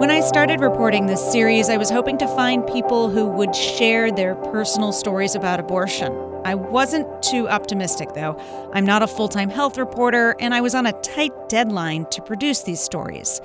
When 0.00 0.10
I 0.10 0.20
started 0.20 0.60
reporting 0.60 1.06
this 1.06 1.20
series, 1.30 1.68
I 1.68 1.76
was 1.76 1.90
hoping 1.90 2.16
to 2.18 2.26
find 2.28 2.66
people 2.66 3.10
who 3.10 3.26
would 3.26 3.54
share 3.54 4.10
their 4.10 4.34
personal 4.34 4.92
stories 4.92 5.34
about 5.34 5.60
abortion. 5.60 6.12
I 6.42 6.54
wasn't 6.54 7.22
too 7.22 7.46
optimistic, 7.50 8.14
though. 8.14 8.40
I'm 8.72 8.86
not 8.86 9.02
a 9.02 9.06
full 9.06 9.28
time 9.28 9.50
health 9.50 9.76
reporter, 9.76 10.34
and 10.40 10.54
I 10.54 10.62
was 10.62 10.74
on 10.74 10.86
a 10.86 10.98
tight 11.02 11.32
deadline 11.50 12.06
to 12.12 12.22
produce 12.22 12.62
these 12.62 12.80
stories. 12.80 13.42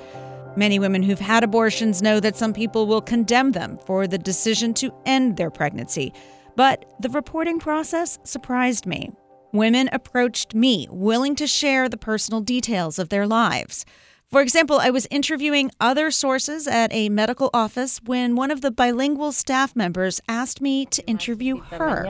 Many 0.56 0.78
women 0.78 1.02
who've 1.02 1.20
had 1.20 1.44
abortions 1.44 2.00
know 2.00 2.20
that 2.20 2.36
some 2.36 2.54
people 2.54 2.86
will 2.86 3.02
condemn 3.02 3.52
them 3.52 3.78
for 3.84 4.06
the 4.06 4.16
decision 4.16 4.72
to 4.74 4.94
end 5.04 5.36
their 5.36 5.50
pregnancy. 5.50 6.14
But 6.56 6.84
the 7.00 7.10
reporting 7.10 7.58
process 7.58 8.18
surprised 8.24 8.86
me. 8.86 9.12
Women 9.52 9.88
approached 9.92 10.54
me, 10.54 10.88
willing 10.90 11.34
to 11.36 11.46
share 11.46 11.88
the 11.88 11.96
personal 11.96 12.40
details 12.40 12.98
of 12.98 13.10
their 13.10 13.26
lives. 13.26 13.84
For 14.30 14.40
example, 14.40 14.78
I 14.80 14.90
was 14.90 15.06
interviewing 15.10 15.70
other 15.80 16.10
sources 16.10 16.66
at 16.66 16.92
a 16.92 17.08
medical 17.10 17.48
office 17.54 18.00
when 18.04 18.34
one 18.34 18.50
of 18.50 18.60
the 18.60 18.72
bilingual 18.72 19.30
staff 19.30 19.76
members 19.76 20.20
asked 20.28 20.60
me 20.60 20.84
to 20.86 21.06
interview 21.06 21.58
her. 21.78 22.02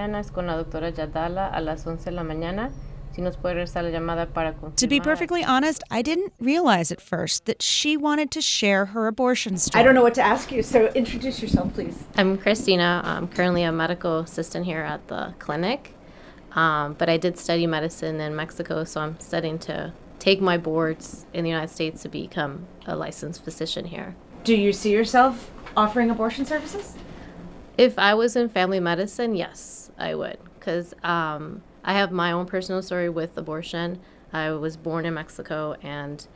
To 4.77 4.87
be 4.87 5.01
perfectly 5.01 5.43
honest, 5.45 5.83
I 5.91 6.03
didn't 6.03 6.33
realize 6.39 6.93
at 6.93 7.01
first 7.01 7.47
that 7.47 7.63
she 7.63 7.97
wanted 7.97 8.31
to 8.33 8.41
share 8.41 8.87
her 8.87 9.07
abortion 9.07 9.59
story. 9.59 9.81
I 9.81 9.85
don't 9.85 9.95
know 9.95 10.03
what 10.03 10.15
to 10.15 10.23
ask 10.23 10.53
you, 10.53 10.63
so 10.63 10.87
introduce 10.89 11.41
yourself, 11.41 11.73
please. 11.75 12.05
I'm 12.17 12.37
Christina. 12.39 13.01
I'm 13.05 13.29
currently 13.29 13.63
a 13.63 13.73
medical 13.73 14.21
assistant 14.21 14.67
here 14.67 14.83
at 14.83 15.07
the 15.09 15.35
clinic, 15.39 15.95
um, 16.53 16.95
but 16.95 17.09
I 17.09 17.17
did 17.17 17.39
study 17.39 17.67
medicine 17.67 18.21
in 18.21 18.37
Mexico, 18.37 18.85
so 18.85 19.01
I'm 19.01 19.19
studying 19.21 19.59
to 19.61 19.93
take 20.19 20.41
my 20.41 20.59
boards 20.59 21.27
in 21.33 21.45
the 21.45 21.51
United 21.51 21.73
States 21.73 22.03
to 22.03 22.09
become 22.09 22.67
a 22.87 22.97
licensed 22.97 23.45
physician 23.45 23.87
here. 23.87 24.17
Do 24.45 24.55
you 24.55 24.73
see 24.73 24.93
yourself 24.93 25.51
offering 25.77 26.11
abortion 26.11 26.45
services? 26.47 26.95
If 27.79 27.99
I 27.99 28.15
was 28.15 28.37
in 28.37 28.49
family 28.49 28.81
medicine, 28.81 29.35
yes, 29.35 29.91
I 29.99 30.15
would, 30.15 30.39
because 30.59 30.95
um, 31.03 31.63
I 31.87 31.95
have 31.95 32.13
my 32.13 32.33
own 32.33 32.45
personal 32.45 32.83
story 32.83 33.09
with 33.09 33.39
abortion. 33.39 34.01
I 34.33 34.51
was 34.51 34.77
born 34.77 35.07
in 35.07 35.15
Mexico 35.15 35.77
and 35.83 36.27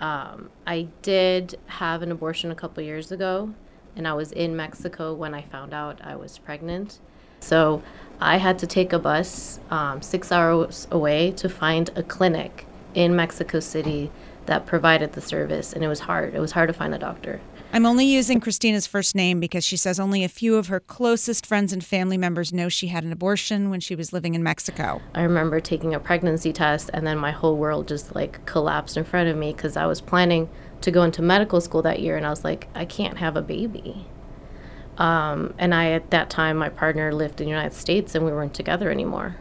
um, 0.00 0.50
I 0.66 0.88
did 1.02 1.58
have 1.66 2.02
an 2.02 2.12
abortion 2.12 2.50
a 2.50 2.54
couple 2.54 2.82
years 2.82 3.12
ago, 3.12 3.52
and 3.96 4.08
I 4.08 4.14
was 4.14 4.32
in 4.32 4.56
Mexico 4.56 5.12
when 5.12 5.34
I 5.34 5.42
found 5.42 5.74
out 5.74 6.00
I 6.02 6.16
was 6.16 6.38
pregnant. 6.38 7.00
So 7.40 7.82
I 8.18 8.38
had 8.38 8.58
to 8.60 8.66
take 8.66 8.92
a 8.92 8.98
bus 8.98 9.60
um, 9.70 10.00
six 10.00 10.32
hours 10.32 10.88
away 10.90 11.32
to 11.32 11.48
find 11.48 11.90
a 11.96 12.02
clinic 12.02 12.66
in 12.94 13.14
Mexico 13.14 13.60
City 13.60 14.10
that 14.46 14.66
provided 14.66 15.12
the 15.12 15.20
service, 15.20 15.72
and 15.72 15.84
it 15.84 15.88
was 15.88 16.00
hard. 16.00 16.34
It 16.34 16.40
was 16.40 16.52
hard 16.52 16.68
to 16.68 16.72
find 16.72 16.94
a 16.94 16.98
doctor. 16.98 17.40
I'm 17.72 17.86
only 17.86 18.04
using 18.04 18.40
Christina's 18.40 18.88
first 18.88 19.14
name 19.14 19.38
because 19.38 19.64
she 19.64 19.76
says 19.76 20.00
only 20.00 20.24
a 20.24 20.28
few 20.28 20.56
of 20.56 20.66
her 20.66 20.80
closest 20.80 21.46
friends 21.46 21.72
and 21.72 21.84
family 21.84 22.18
members 22.18 22.52
know 22.52 22.68
she 22.68 22.88
had 22.88 23.04
an 23.04 23.12
abortion 23.12 23.70
when 23.70 23.78
she 23.78 23.94
was 23.94 24.12
living 24.12 24.34
in 24.34 24.42
Mexico. 24.42 25.00
I 25.14 25.22
remember 25.22 25.60
taking 25.60 25.94
a 25.94 26.00
pregnancy 26.00 26.52
test 26.52 26.90
and 26.92 27.06
then 27.06 27.16
my 27.16 27.30
whole 27.30 27.56
world 27.56 27.86
just 27.86 28.12
like 28.12 28.44
collapsed 28.44 28.96
in 28.96 29.04
front 29.04 29.28
of 29.28 29.36
me 29.36 29.52
because 29.52 29.76
I 29.76 29.86
was 29.86 30.00
planning 30.00 30.50
to 30.80 30.90
go 30.90 31.04
into 31.04 31.22
medical 31.22 31.60
school 31.60 31.80
that 31.82 32.00
year 32.00 32.16
and 32.16 32.26
I 32.26 32.30
was 32.30 32.42
like, 32.42 32.68
I 32.74 32.84
can't 32.84 33.18
have 33.18 33.36
a 33.36 33.42
baby. 33.42 34.08
Um, 34.98 35.54
and 35.56 35.72
I, 35.72 35.92
at 35.92 36.10
that 36.10 36.28
time, 36.28 36.56
my 36.56 36.70
partner 36.70 37.12
lived 37.12 37.40
in 37.40 37.44
the 37.46 37.50
United 37.50 37.74
States 37.74 38.16
and 38.16 38.24
we 38.24 38.32
weren't 38.32 38.52
together 38.52 38.90
anymore. 38.90 39.36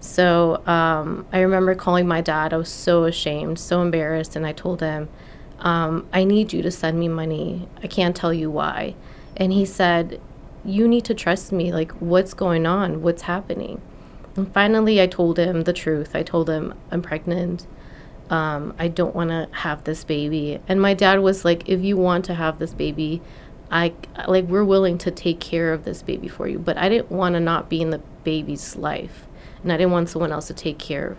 So 0.00 0.62
um, 0.66 1.26
I 1.32 1.40
remember 1.40 1.74
calling 1.74 2.06
my 2.06 2.20
dad. 2.20 2.52
I 2.52 2.58
was 2.58 2.68
so 2.68 3.04
ashamed, 3.04 3.58
so 3.58 3.80
embarrassed, 3.80 4.36
and 4.36 4.46
I 4.46 4.52
told 4.52 4.82
him, 4.82 5.08
um, 5.60 6.06
I 6.12 6.24
need 6.24 6.52
you 6.52 6.62
to 6.62 6.70
send 6.70 6.98
me 6.98 7.08
money. 7.08 7.68
I 7.82 7.86
can't 7.86 8.14
tell 8.14 8.32
you 8.32 8.50
why. 8.50 8.94
And 9.36 9.52
he 9.52 9.64
said, 9.64 10.20
You 10.64 10.86
need 10.88 11.04
to 11.06 11.14
trust 11.14 11.52
me. 11.52 11.72
Like, 11.72 11.92
what's 11.92 12.34
going 12.34 12.66
on? 12.66 13.02
What's 13.02 13.22
happening? 13.22 13.80
And 14.36 14.52
finally, 14.52 15.00
I 15.00 15.06
told 15.06 15.38
him 15.38 15.62
the 15.62 15.72
truth. 15.72 16.14
I 16.14 16.22
told 16.22 16.50
him, 16.50 16.74
I'm 16.90 17.02
pregnant. 17.02 17.66
Um, 18.30 18.74
I 18.78 18.88
don't 18.88 19.14
want 19.14 19.30
to 19.30 19.48
have 19.52 19.84
this 19.84 20.02
baby. 20.02 20.58
And 20.66 20.80
my 20.80 20.94
dad 20.94 21.20
was 21.20 21.44
like, 21.44 21.68
If 21.68 21.82
you 21.82 21.96
want 21.96 22.24
to 22.26 22.34
have 22.34 22.58
this 22.58 22.74
baby, 22.74 23.22
I 23.70 23.92
like, 24.28 24.46
we're 24.46 24.64
willing 24.64 24.98
to 24.98 25.10
take 25.10 25.40
care 25.40 25.72
of 25.72 25.84
this 25.84 26.02
baby 26.02 26.28
for 26.28 26.46
you. 26.46 26.58
But 26.58 26.76
I 26.76 26.88
didn't 26.88 27.10
want 27.10 27.34
to 27.34 27.40
not 27.40 27.68
be 27.68 27.80
in 27.80 27.90
the 27.90 27.98
baby's 28.24 28.76
life. 28.76 29.26
And 29.62 29.72
I 29.72 29.76
didn't 29.76 29.92
want 29.92 30.10
someone 30.10 30.32
else 30.32 30.46
to 30.48 30.54
take 30.54 30.78
care 30.78 31.16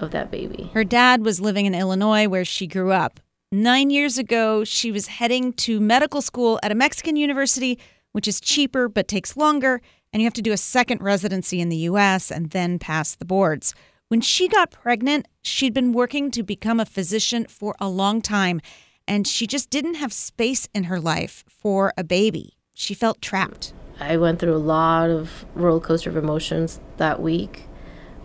of 0.00 0.10
that 0.12 0.30
baby. 0.30 0.70
Her 0.74 0.84
dad 0.84 1.24
was 1.24 1.40
living 1.40 1.66
in 1.66 1.74
Illinois 1.74 2.26
where 2.26 2.44
she 2.44 2.66
grew 2.66 2.90
up. 2.90 3.20
Nine 3.54 3.90
years 3.90 4.16
ago, 4.16 4.64
she 4.64 4.90
was 4.90 5.08
heading 5.08 5.52
to 5.52 5.78
medical 5.78 6.22
school 6.22 6.58
at 6.62 6.72
a 6.72 6.74
Mexican 6.74 7.16
university, 7.16 7.78
which 8.12 8.26
is 8.26 8.40
cheaper 8.40 8.88
but 8.88 9.06
takes 9.06 9.36
longer, 9.36 9.82
and 10.10 10.22
you 10.22 10.26
have 10.26 10.32
to 10.32 10.40
do 10.40 10.52
a 10.52 10.56
second 10.56 11.02
residency 11.02 11.60
in 11.60 11.68
the 11.68 11.76
US 11.88 12.32
and 12.32 12.48
then 12.48 12.78
pass 12.78 13.14
the 13.14 13.26
boards. 13.26 13.74
When 14.08 14.22
she 14.22 14.48
got 14.48 14.70
pregnant, 14.70 15.28
she'd 15.42 15.74
been 15.74 15.92
working 15.92 16.30
to 16.30 16.42
become 16.42 16.80
a 16.80 16.86
physician 16.86 17.44
for 17.44 17.76
a 17.78 17.90
long 17.90 18.22
time, 18.22 18.62
and 19.06 19.26
she 19.26 19.46
just 19.46 19.68
didn't 19.68 19.96
have 19.96 20.14
space 20.14 20.66
in 20.74 20.84
her 20.84 20.98
life 20.98 21.44
for 21.46 21.92
a 21.98 22.04
baby. 22.04 22.56
She 22.72 22.94
felt 22.94 23.20
trapped. 23.20 23.74
I 24.00 24.16
went 24.16 24.40
through 24.40 24.56
a 24.56 24.56
lot 24.56 25.10
of 25.10 25.44
roller 25.54 25.78
coaster 25.78 26.08
of 26.08 26.16
emotions 26.16 26.80
that 26.96 27.20
week. 27.20 27.64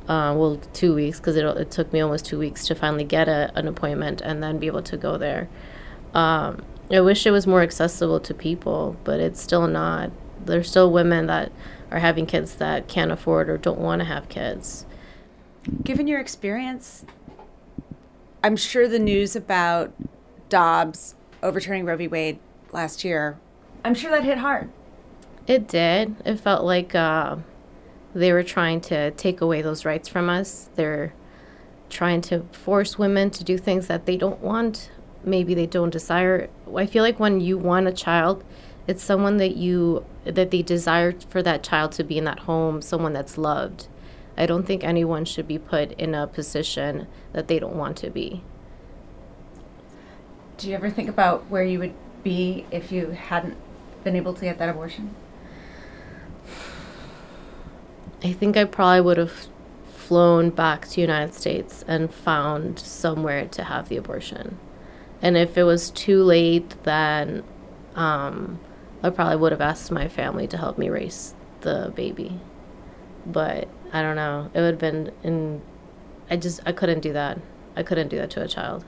Uh, 0.07 0.33
well, 0.37 0.55
two 0.71 0.95
weeks 0.95 1.19
because 1.19 1.35
it, 1.35 1.45
it 1.45 1.69
took 1.69 1.91
me 1.91 1.99
almost 1.99 2.25
two 2.25 2.39
weeks 2.39 2.65
to 2.67 2.73
finally 2.73 3.03
get 3.03 3.27
a, 3.27 3.51
an 3.55 3.67
appointment 3.67 4.21
and 4.21 4.41
then 4.41 4.57
be 4.57 4.67
able 4.67 4.81
to 4.83 4.95
go 4.95 5.17
there. 5.17 5.49
Um, 6.13 6.63
I 6.89 7.01
wish 7.01 7.25
it 7.25 7.31
was 7.31 7.45
more 7.45 7.61
accessible 7.61 8.21
to 8.21 8.33
people, 8.33 8.95
but 9.03 9.19
it's 9.19 9.41
still 9.41 9.67
not. 9.67 10.11
There's 10.45 10.69
still 10.69 10.91
women 10.91 11.27
that 11.27 11.51
are 11.91 11.99
having 11.99 12.25
kids 12.25 12.55
that 12.55 12.87
can't 12.87 13.11
afford 13.11 13.49
or 13.49 13.57
don't 13.57 13.79
want 13.79 13.99
to 13.99 14.05
have 14.05 14.29
kids. 14.29 14.85
Given 15.83 16.07
your 16.07 16.21
experience, 16.21 17.05
I'm 18.41 18.55
sure 18.55 18.87
the 18.87 18.99
news 18.99 19.35
about 19.35 19.93
Dobbs 20.47 21.15
overturning 21.43 21.85
Roe 21.85 21.97
v. 21.97 22.07
Wade 22.07 22.39
last 22.71 23.03
year, 23.03 23.37
I'm 23.83 23.93
sure 23.93 24.11
that 24.11 24.23
hit 24.23 24.37
hard. 24.37 24.69
It 25.45 25.67
did. 25.67 26.15
It 26.25 26.39
felt 26.39 26.63
like 26.63 26.95
uh, 26.95 27.37
they 28.17 28.33
were 28.33 28.43
trying 28.43 28.81
to 28.81 29.11
take 29.11 29.41
away 29.41 29.61
those 29.61 29.85
rights 29.85 30.07
from 30.07 30.27
us. 30.27 30.69
They're 30.75 31.13
trying 31.89 32.21
to 32.21 32.41
force 32.51 32.97
women 32.97 33.29
to 33.29 33.43
do 33.43 33.59
things 33.59 33.87
that 33.87 34.07
they 34.07 34.17
don't 34.17 34.41
want. 34.41 34.89
Maybe 35.23 35.53
they 35.53 35.67
don't 35.67 35.91
desire. 35.91 36.49
I 36.75 36.87
feel 36.87 37.03
like 37.03 37.19
when 37.19 37.39
you 37.39 37.59
want 37.59 37.87
a 37.87 37.91
child, 37.91 38.43
it's 38.87 39.03
someone 39.03 39.37
that 39.37 39.55
you 39.55 40.03
that 40.23 40.49
they 40.49 40.63
desire 40.63 41.13
for 41.29 41.43
that 41.43 41.63
child 41.63 41.91
to 41.93 42.03
be 42.03 42.17
in 42.17 42.23
that 42.23 42.39
home, 42.39 42.81
someone 42.81 43.13
that's 43.13 43.37
loved. 43.37 43.87
I 44.35 44.47
don't 44.47 44.65
think 44.65 44.83
anyone 44.83 45.23
should 45.25 45.47
be 45.47 45.59
put 45.59 45.91
in 45.93 46.15
a 46.15 46.25
position 46.25 47.07
that 47.33 47.47
they 47.47 47.59
don't 47.59 47.75
want 47.75 47.97
to 47.97 48.09
be. 48.09 48.43
Do 50.57 50.69
you 50.69 50.75
ever 50.75 50.89
think 50.89 51.07
about 51.07 51.45
where 51.51 51.63
you 51.63 51.77
would 51.79 51.93
be 52.23 52.65
if 52.71 52.91
you 52.91 53.11
hadn't 53.11 53.57
been 54.03 54.15
able 54.15 54.33
to 54.33 54.41
get 54.41 54.57
that 54.57 54.69
abortion? 54.69 55.13
I 58.23 58.33
think 58.33 58.57
I 58.57 58.63
probably 58.65 59.01
would 59.01 59.17
have 59.17 59.47
flown 59.85 60.49
back 60.49 60.87
to 60.87 61.01
United 61.01 61.33
States 61.33 61.83
and 61.87 62.13
found 62.13 62.79
somewhere 62.79 63.45
to 63.47 63.63
have 63.65 63.89
the 63.89 63.97
abortion. 63.97 64.57
And 65.21 65.37
if 65.37 65.57
it 65.57 65.63
was 65.63 65.91
too 65.91 66.23
late, 66.23 66.81
then 66.83 67.43
um, 67.95 68.59
I 69.03 69.09
probably 69.09 69.35
would 69.37 69.51
have 69.51 69.61
asked 69.61 69.91
my 69.91 70.07
family 70.07 70.47
to 70.47 70.57
help 70.57 70.77
me 70.77 70.89
raise 70.89 71.35
the 71.61 71.91
baby. 71.95 72.39
But 73.25 73.67
I 73.91 74.01
don't 74.01 74.15
know. 74.15 74.49
It 74.53 74.61
would 74.61 74.71
have 74.71 74.79
been 74.79 75.11
in. 75.23 75.61
I 76.29 76.37
just 76.37 76.61
I 76.65 76.71
couldn't 76.71 77.01
do 77.01 77.13
that. 77.13 77.39
I 77.75 77.83
couldn't 77.83 78.07
do 78.07 78.17
that 78.17 78.31
to 78.31 78.41
a 78.41 78.47
child. 78.47 78.85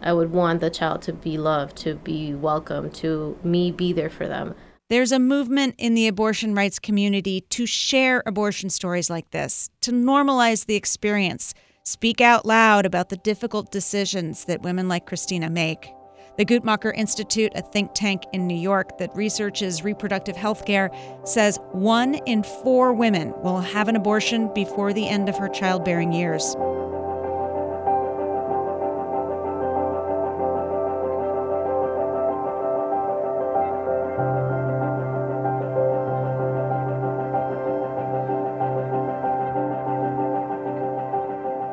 I 0.00 0.12
would 0.12 0.32
want 0.32 0.60
the 0.60 0.70
child 0.70 1.02
to 1.02 1.12
be 1.12 1.38
loved, 1.38 1.76
to 1.78 1.94
be 1.94 2.34
welcome, 2.34 2.90
to 2.90 3.38
me 3.44 3.70
be 3.70 3.92
there 3.92 4.10
for 4.10 4.26
them. 4.26 4.54
There's 4.92 5.10
a 5.10 5.18
movement 5.18 5.76
in 5.78 5.94
the 5.94 6.06
abortion 6.06 6.54
rights 6.54 6.78
community 6.78 7.40
to 7.48 7.64
share 7.64 8.22
abortion 8.26 8.68
stories 8.68 9.08
like 9.08 9.30
this, 9.30 9.70
to 9.80 9.90
normalize 9.90 10.66
the 10.66 10.74
experience, 10.74 11.54
speak 11.82 12.20
out 12.20 12.44
loud 12.44 12.84
about 12.84 13.08
the 13.08 13.16
difficult 13.16 13.72
decisions 13.72 14.44
that 14.44 14.60
women 14.60 14.88
like 14.88 15.06
Christina 15.06 15.48
make. 15.48 15.90
The 16.36 16.44
Guttmacher 16.44 16.94
Institute, 16.94 17.52
a 17.54 17.62
think 17.62 17.92
tank 17.94 18.24
in 18.34 18.46
New 18.46 18.54
York 18.54 18.98
that 18.98 19.16
researches 19.16 19.82
reproductive 19.82 20.36
health 20.36 20.66
care, 20.66 20.90
says 21.24 21.58
one 21.70 22.16
in 22.26 22.42
four 22.42 22.92
women 22.92 23.32
will 23.40 23.60
have 23.60 23.88
an 23.88 23.96
abortion 23.96 24.52
before 24.52 24.92
the 24.92 25.08
end 25.08 25.30
of 25.30 25.38
her 25.38 25.48
childbearing 25.48 26.12
years. 26.12 26.54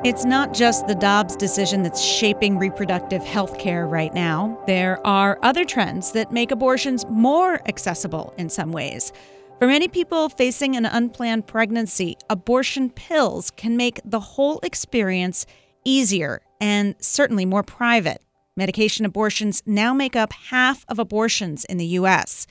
It's 0.09 0.25
not 0.25 0.55
just 0.55 0.87
the 0.87 0.95
Dobbs 0.95 1.35
decision 1.35 1.83
that's 1.83 2.01
shaping 2.01 2.57
reproductive 2.57 3.23
health 3.23 3.59
care 3.59 3.85
right 3.85 4.11
now. 4.11 4.59
There 4.65 5.05
are 5.05 5.37
other 5.43 5.63
trends 5.63 6.13
that 6.13 6.31
make 6.31 6.49
abortions 6.49 7.05
more 7.11 7.61
accessible 7.67 8.33
in 8.35 8.49
some 8.49 8.71
ways. 8.71 9.13
For 9.59 9.67
many 9.67 9.87
people 9.87 10.29
facing 10.29 10.75
an 10.75 10.87
unplanned 10.87 11.45
pregnancy, 11.45 12.17
abortion 12.27 12.89
pills 12.89 13.51
can 13.51 13.77
make 13.77 14.01
the 14.03 14.19
whole 14.19 14.59
experience 14.63 15.45
easier 15.85 16.41
and 16.59 16.95
certainly 16.99 17.45
more 17.45 17.61
private. 17.61 18.23
Medication 18.57 19.05
abortions 19.05 19.61
now 19.67 19.93
make 19.93 20.15
up 20.15 20.33
half 20.33 20.85
of 20.87 20.97
abortions 20.97 21.65
in 21.65 21.77
the 21.77 21.85
U.S. 21.85 22.47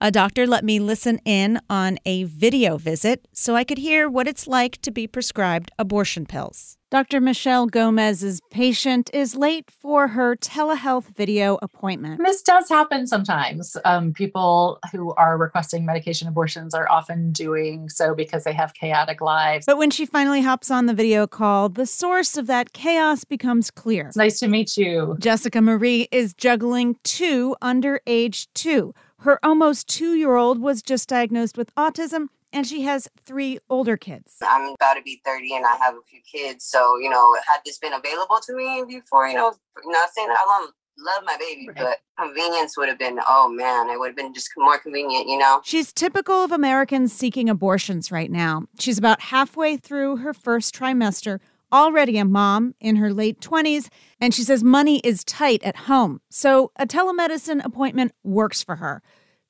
A 0.00 0.10
doctor 0.10 0.44
let 0.44 0.64
me 0.64 0.80
listen 0.80 1.20
in 1.24 1.60
on 1.70 1.98
a 2.04 2.24
video 2.24 2.78
visit 2.78 3.28
so 3.32 3.54
I 3.54 3.62
could 3.62 3.78
hear 3.78 4.10
what 4.10 4.26
it's 4.26 4.48
like 4.48 4.82
to 4.82 4.90
be 4.90 5.06
prescribed 5.06 5.70
abortion 5.78 6.26
pills. 6.26 6.76
Dr. 6.88 7.20
Michelle 7.20 7.66
Gomez's 7.66 8.40
patient 8.48 9.10
is 9.12 9.34
late 9.34 9.72
for 9.72 10.06
her 10.06 10.36
telehealth 10.36 11.16
video 11.16 11.58
appointment. 11.60 12.20
This 12.22 12.42
does 12.42 12.68
happen 12.68 13.08
sometimes. 13.08 13.76
Um, 13.84 14.12
people 14.12 14.78
who 14.92 15.12
are 15.14 15.36
requesting 15.36 15.84
medication 15.84 16.28
abortions 16.28 16.74
are 16.74 16.88
often 16.88 17.32
doing 17.32 17.88
so 17.88 18.14
because 18.14 18.44
they 18.44 18.52
have 18.52 18.72
chaotic 18.74 19.20
lives. 19.20 19.66
But 19.66 19.78
when 19.78 19.90
she 19.90 20.06
finally 20.06 20.42
hops 20.42 20.70
on 20.70 20.86
the 20.86 20.94
video 20.94 21.26
call, 21.26 21.68
the 21.68 21.86
source 21.86 22.36
of 22.36 22.46
that 22.46 22.72
chaos 22.72 23.24
becomes 23.24 23.72
clear. 23.72 24.06
It's 24.06 24.16
nice 24.16 24.38
to 24.38 24.46
meet 24.46 24.76
you. 24.76 25.16
Jessica 25.18 25.60
Marie 25.60 26.06
is 26.12 26.34
juggling 26.34 26.98
two 27.02 27.56
under 27.60 28.00
age 28.06 28.46
two. 28.54 28.94
Her 29.18 29.44
almost 29.44 29.88
two 29.88 30.14
year 30.14 30.36
old 30.36 30.60
was 30.60 30.82
just 30.82 31.08
diagnosed 31.08 31.58
with 31.58 31.74
autism 31.74 32.28
and 32.52 32.66
she 32.66 32.82
has 32.82 33.08
three 33.24 33.58
older 33.68 33.96
kids. 33.96 34.36
I'm 34.42 34.74
about 34.74 34.94
to 34.94 35.02
be 35.02 35.20
30 35.24 35.56
and 35.56 35.66
I 35.66 35.76
have 35.76 35.94
a 35.94 36.02
few 36.08 36.20
kids. 36.30 36.64
So, 36.64 36.98
you 36.98 37.10
know, 37.10 37.36
had 37.46 37.60
this 37.64 37.78
been 37.78 37.92
available 37.92 38.38
to 38.46 38.54
me 38.54 38.84
before, 38.88 39.28
you 39.28 39.34
know, 39.34 39.54
not 39.84 40.10
saying 40.14 40.28
I 40.30 40.60
love, 40.60 40.70
love 40.98 41.22
my 41.24 41.36
baby, 41.38 41.68
right. 41.68 41.76
but 41.76 41.98
convenience 42.18 42.76
would 42.76 42.88
have 42.88 42.98
been, 42.98 43.20
oh 43.28 43.48
man, 43.48 43.90
it 43.90 43.98
would 43.98 44.08
have 44.08 44.16
been 44.16 44.32
just 44.32 44.50
more 44.56 44.78
convenient, 44.78 45.28
you 45.28 45.38
know? 45.38 45.60
She's 45.64 45.92
typical 45.92 46.36
of 46.36 46.52
Americans 46.52 47.12
seeking 47.12 47.48
abortions 47.48 48.10
right 48.10 48.30
now. 48.30 48.64
She's 48.78 48.98
about 48.98 49.20
halfway 49.20 49.76
through 49.76 50.18
her 50.18 50.32
first 50.32 50.74
trimester 50.74 51.40
already 51.72 52.18
a 52.18 52.24
mom 52.24 52.74
in 52.80 52.96
her 52.96 53.12
late 53.12 53.40
20s, 53.40 53.88
and 54.20 54.34
she 54.34 54.42
says 54.42 54.62
money 54.62 55.00
is 55.00 55.24
tight 55.24 55.62
at 55.62 55.76
home. 55.76 56.20
So 56.30 56.70
a 56.76 56.86
telemedicine 56.86 57.64
appointment 57.64 58.12
works 58.22 58.62
for 58.62 58.76
her. 58.76 59.02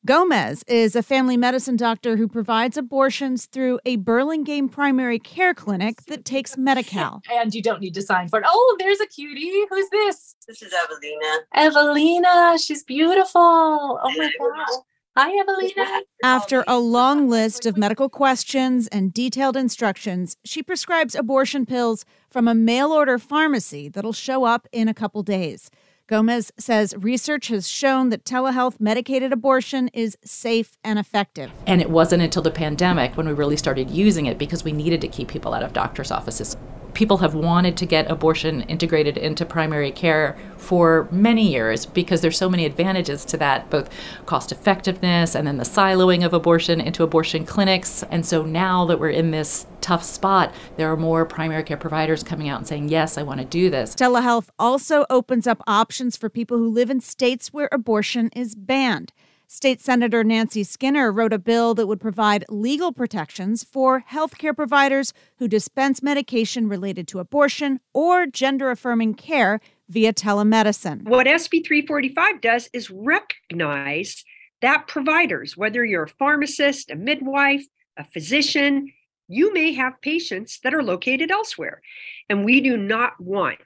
Gomez 0.06 0.62
is 0.68 0.94
a 0.94 1.02
family 1.02 1.36
medicine 1.36 1.74
doctor 1.74 2.16
who 2.16 2.28
provides 2.28 2.76
abortions 2.76 3.46
through 3.46 3.80
a 3.84 3.96
Burlingame 3.96 4.68
primary 4.68 5.18
care 5.18 5.52
clinic 5.52 6.04
that 6.04 6.24
takes 6.24 6.56
Medi 6.56 6.84
Cal. 6.84 7.22
And 7.28 7.52
you 7.52 7.60
don't 7.60 7.80
need 7.80 7.94
to 7.94 8.02
sign 8.02 8.28
for 8.28 8.38
it. 8.38 8.44
Oh, 8.46 8.76
there's 8.78 9.00
a 9.00 9.06
cutie. 9.08 9.64
Who's 9.68 9.88
this? 9.90 10.36
This 10.46 10.62
is 10.62 10.72
Evelina. 10.72 11.38
Evelina. 11.56 12.56
She's 12.56 12.84
beautiful. 12.84 13.40
Oh 13.42 14.12
my 14.16 14.30
gosh. 14.38 14.78
Hi, 15.16 15.30
Evelina. 15.40 16.02
After 16.22 16.62
a 16.68 16.78
long 16.78 17.28
list 17.28 17.66
of 17.66 17.76
medical 17.76 18.08
questions 18.08 18.86
and 18.88 19.12
detailed 19.12 19.56
instructions, 19.56 20.36
she 20.44 20.62
prescribes 20.62 21.16
abortion 21.16 21.66
pills 21.66 22.04
from 22.30 22.46
a 22.46 22.54
mail 22.54 22.92
order 22.92 23.18
pharmacy 23.18 23.88
that'll 23.88 24.12
show 24.12 24.44
up 24.44 24.68
in 24.70 24.86
a 24.86 24.94
couple 24.94 25.24
days. 25.24 25.68
Gomez 26.08 26.52
says 26.56 26.94
research 26.96 27.48
has 27.48 27.66
shown 27.66 28.10
that 28.10 28.24
telehealth 28.24 28.78
medicated 28.78 29.32
abortion 29.32 29.88
is 29.88 30.16
safe 30.24 30.78
and 30.84 31.00
effective. 31.00 31.50
And 31.66 31.80
it 31.80 31.90
wasn't 31.90 32.22
until 32.22 32.42
the 32.42 32.50
pandemic 32.52 33.16
when 33.16 33.26
we 33.26 33.34
really 33.34 33.56
started 33.56 33.90
using 33.90 34.26
it 34.26 34.38
because 34.38 34.62
we 34.62 34.70
needed 34.70 35.00
to 35.00 35.08
keep 35.08 35.26
people 35.26 35.52
out 35.52 35.64
of 35.64 35.72
doctors' 35.72 36.12
offices. 36.12 36.56
People 36.96 37.18
have 37.18 37.34
wanted 37.34 37.76
to 37.76 37.84
get 37.84 38.10
abortion 38.10 38.62
integrated 38.62 39.18
into 39.18 39.44
primary 39.44 39.92
care 39.92 40.34
for 40.56 41.06
many 41.10 41.46
years 41.46 41.84
because 41.84 42.22
there's 42.22 42.38
so 42.38 42.48
many 42.48 42.64
advantages 42.64 43.22
to 43.26 43.36
that, 43.36 43.68
both 43.68 43.90
cost 44.24 44.50
effectiveness 44.50 45.34
and 45.34 45.46
then 45.46 45.58
the 45.58 45.64
siloing 45.64 46.24
of 46.24 46.32
abortion 46.32 46.80
into 46.80 47.02
abortion 47.02 47.44
clinics. 47.44 48.02
And 48.04 48.24
so 48.24 48.46
now 48.46 48.86
that 48.86 48.98
we're 48.98 49.10
in 49.10 49.30
this 49.30 49.66
tough 49.82 50.02
spot, 50.02 50.54
there 50.78 50.90
are 50.90 50.96
more 50.96 51.26
primary 51.26 51.64
care 51.64 51.76
providers 51.76 52.22
coming 52.22 52.48
out 52.48 52.60
and 52.60 52.66
saying, 52.66 52.88
Yes, 52.88 53.18
I 53.18 53.22
want 53.24 53.40
to 53.40 53.46
do 53.46 53.68
this. 53.68 53.94
Telehealth 53.94 54.48
also 54.58 55.04
opens 55.10 55.46
up 55.46 55.62
options 55.66 56.16
for 56.16 56.30
people 56.30 56.56
who 56.56 56.70
live 56.70 56.88
in 56.88 57.02
states 57.02 57.52
where 57.52 57.68
abortion 57.70 58.30
is 58.34 58.54
banned. 58.54 59.12
State 59.48 59.80
Senator 59.80 60.24
Nancy 60.24 60.64
Skinner 60.64 61.12
wrote 61.12 61.32
a 61.32 61.38
bill 61.38 61.72
that 61.74 61.86
would 61.86 62.00
provide 62.00 62.44
legal 62.48 62.92
protections 62.92 63.62
for 63.62 64.04
healthcare 64.10 64.54
providers 64.54 65.12
who 65.38 65.46
dispense 65.46 66.02
medication 66.02 66.68
related 66.68 67.06
to 67.06 67.20
abortion 67.20 67.78
or 67.94 68.26
gender 68.26 68.72
affirming 68.72 69.14
care 69.14 69.60
via 69.88 70.12
telemedicine. 70.12 71.04
What 71.04 71.28
SB 71.28 71.64
345 71.64 72.40
does 72.40 72.68
is 72.72 72.90
recognize 72.90 74.24
that 74.62 74.88
providers, 74.88 75.56
whether 75.56 75.84
you're 75.84 76.02
a 76.02 76.08
pharmacist, 76.08 76.90
a 76.90 76.96
midwife, 76.96 77.64
a 77.96 78.02
physician, 78.02 78.92
you 79.28 79.54
may 79.54 79.74
have 79.74 80.00
patients 80.02 80.58
that 80.64 80.74
are 80.74 80.82
located 80.82 81.30
elsewhere. 81.30 81.82
And 82.28 82.44
we 82.44 82.60
do 82.60 82.76
not 82.76 83.12
want 83.20 83.60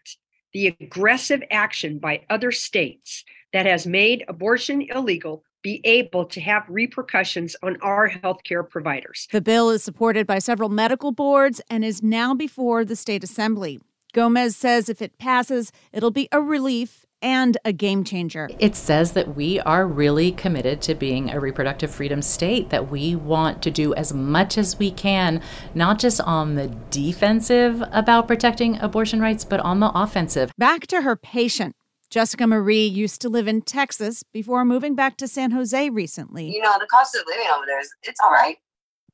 the 0.53 0.77
aggressive 0.79 1.43
action 1.51 1.99
by 1.99 2.27
other 2.29 2.53
states 2.53 3.25
that 3.55 3.65
has 3.65 3.87
made 3.87 4.27
abortion 4.29 4.83
illegal 4.83 5.43
be 5.63 5.81
able 5.85 6.25
to 6.27 6.41
have 6.41 6.65
repercussions 6.69 7.57
on 7.63 7.77
our 7.83 8.09
healthcare 8.09 8.69
providers. 8.69 9.29
The 9.33 9.41
bill 9.41 9.71
is 9.71 9.83
supported 9.83 10.27
by 10.27 10.39
several 10.39 10.69
medical 10.69 11.13
boards 11.13 11.61
and 11.69 11.85
is 11.85 12.03
now 12.03 12.35
before 12.35 12.85
the 12.85 12.97
state 12.97 13.25
assembly. 13.25 13.81
Gomez 14.13 14.57
says 14.57 14.89
if 14.89 15.01
it 15.01 15.19
passes, 15.19 15.71
it'll 15.93 16.11
be 16.11 16.29
a 16.33 16.41
relief 16.41 17.07
and 17.23 17.59
a 17.65 17.73
game 17.73 18.03
changer. 18.03 18.49
It 18.59 18.75
says 18.75 19.13
that 19.13 19.37
we 19.37 19.61
are 19.61 19.87
really 19.87 20.33
committed 20.33 20.81
to 20.83 20.95
being 20.95 21.31
a 21.31 21.39
reproductive 21.39 21.91
freedom 21.91 22.23
state, 22.23 22.71
that 22.71 22.91
we 22.91 23.15
want 23.15 23.63
to 23.63 23.71
do 23.71 23.95
as 23.95 24.13
much 24.13 24.57
as 24.57 24.79
we 24.79 24.91
can, 24.91 25.43
not 25.75 25.99
just 25.99 26.21
on 26.23 26.55
the 26.55 26.69
defensive 26.91 27.83
about 27.93 28.27
protecting 28.27 28.79
abortion 28.79 29.21
rights, 29.21 29.45
but 29.45 29.61
on 29.61 29.81
the 29.81 29.91
offensive. 29.95 30.53
Back 30.57 30.87
to 30.89 31.03
her 31.03 31.17
patient. 31.17 31.77
Jessica 32.11 32.45
Marie 32.45 32.87
used 32.87 33.21
to 33.21 33.29
live 33.29 33.47
in 33.47 33.63
Texas 33.63 34.25
before 34.25 34.65
moving 34.65 34.97
back 34.97 35.17
to 35.19 35.29
San 35.29 35.53
Jose 35.53 35.91
recently. 35.91 36.53
You 36.53 36.61
know, 36.61 36.77
the 36.81 36.87
cost 36.87 37.15
of 37.15 37.23
living 37.27 37.47
over 37.55 37.65
there 37.65 37.81
is 37.81 37.89
it's 38.03 38.19
all 38.23 38.33
right. 38.33 38.57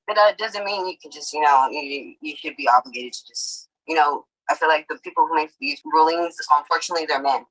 But 0.06 0.16
that 0.16 0.38
doesn't 0.38 0.64
mean 0.64 0.86
you 0.86 0.94
can 1.00 1.10
just, 1.10 1.32
you 1.32 1.40
know, 1.40 1.68
you, 1.70 2.14
you 2.22 2.36
should 2.36 2.56
be 2.56 2.68
obligated 2.68 3.12
to 3.12 3.26
just, 3.26 3.68
you 3.86 3.94
know, 3.94 4.24
I 4.48 4.54
feel 4.54 4.68
like 4.68 4.86
the 4.88 4.98
people 5.02 5.26
who 5.26 5.34
make 5.34 5.50
these 5.60 5.80
rulings, 5.84 6.36
unfortunately, 6.56 7.06
they're 7.06 7.20
men. 7.20 7.44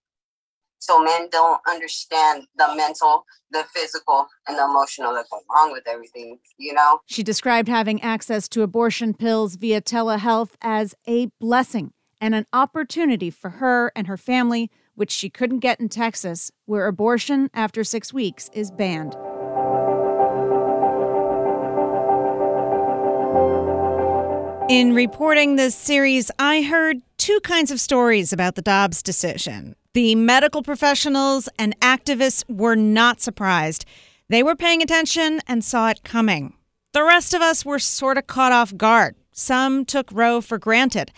So 0.79 1.03
men 1.03 1.27
don't 1.31 1.60
understand 1.69 2.47
the 2.58 2.73
mental, 2.75 3.25
the 3.51 3.65
physical, 3.73 4.27
and 4.47 4.58
the 4.58 4.63
emotional 4.63 5.13
that 5.13 5.25
go 5.31 5.41
along 5.49 5.73
with 5.73 5.84
everything, 5.88 6.39
you 6.58 6.73
know? 6.73 7.01
She 7.05 7.23
described 7.23 7.67
having 7.67 8.01
access 8.01 8.47
to 8.49 8.62
abortion 8.62 9.13
pills 9.13 9.55
via 9.55 9.81
telehealth 9.81 10.51
as 10.62 10.95
a 11.08 11.27
blessing 11.39 11.91
and 12.21 12.34
an 12.34 12.45
opportunity 12.53 13.29
for 13.29 13.51
her 13.51 13.91
and 13.95 14.08
her 14.08 14.17
family, 14.17 14.71
which 14.95 15.12
she 15.12 15.29
couldn't 15.29 15.60
get 15.60 15.79
in 15.79 15.89
Texas, 15.89 16.51
where 16.65 16.88
abortion 16.88 17.49
after 17.53 17.84
six 17.84 18.12
weeks 18.12 18.49
is 18.53 18.71
banned. 18.71 19.15
In 24.67 24.95
reporting 24.95 25.58
this 25.58 25.75
series, 25.75 26.31
I 26.39 26.63
heard 26.63 27.03
two 27.17 27.39
kinds 27.41 27.69
of 27.69 27.79
stories 27.79 28.34
about 28.34 28.55
the 28.55 28.63
Dobbs 28.63 29.03
decision. 29.03 29.75
The 29.93 30.15
medical 30.15 30.63
professionals 30.63 31.47
and 31.60 31.79
activists 31.81 32.43
were 32.49 32.75
not 32.75 33.21
surprised. 33.21 33.86
They 34.27 34.41
were 34.41 34.55
paying 34.55 34.81
attention 34.81 35.39
and 35.47 35.63
saw 35.63 35.89
it 35.89 36.03
coming. 36.03 36.55
The 36.93 37.03
rest 37.03 37.36
of 37.36 37.43
us 37.43 37.63
were 37.63 37.77
sort 37.77 38.17
of 38.17 38.25
caught 38.25 38.51
off 38.51 38.75
guard. 38.75 39.15
Some 39.31 39.86
took 39.86 40.12
Roe 40.12 40.41
for 40.41 40.58
granted. 40.58 41.12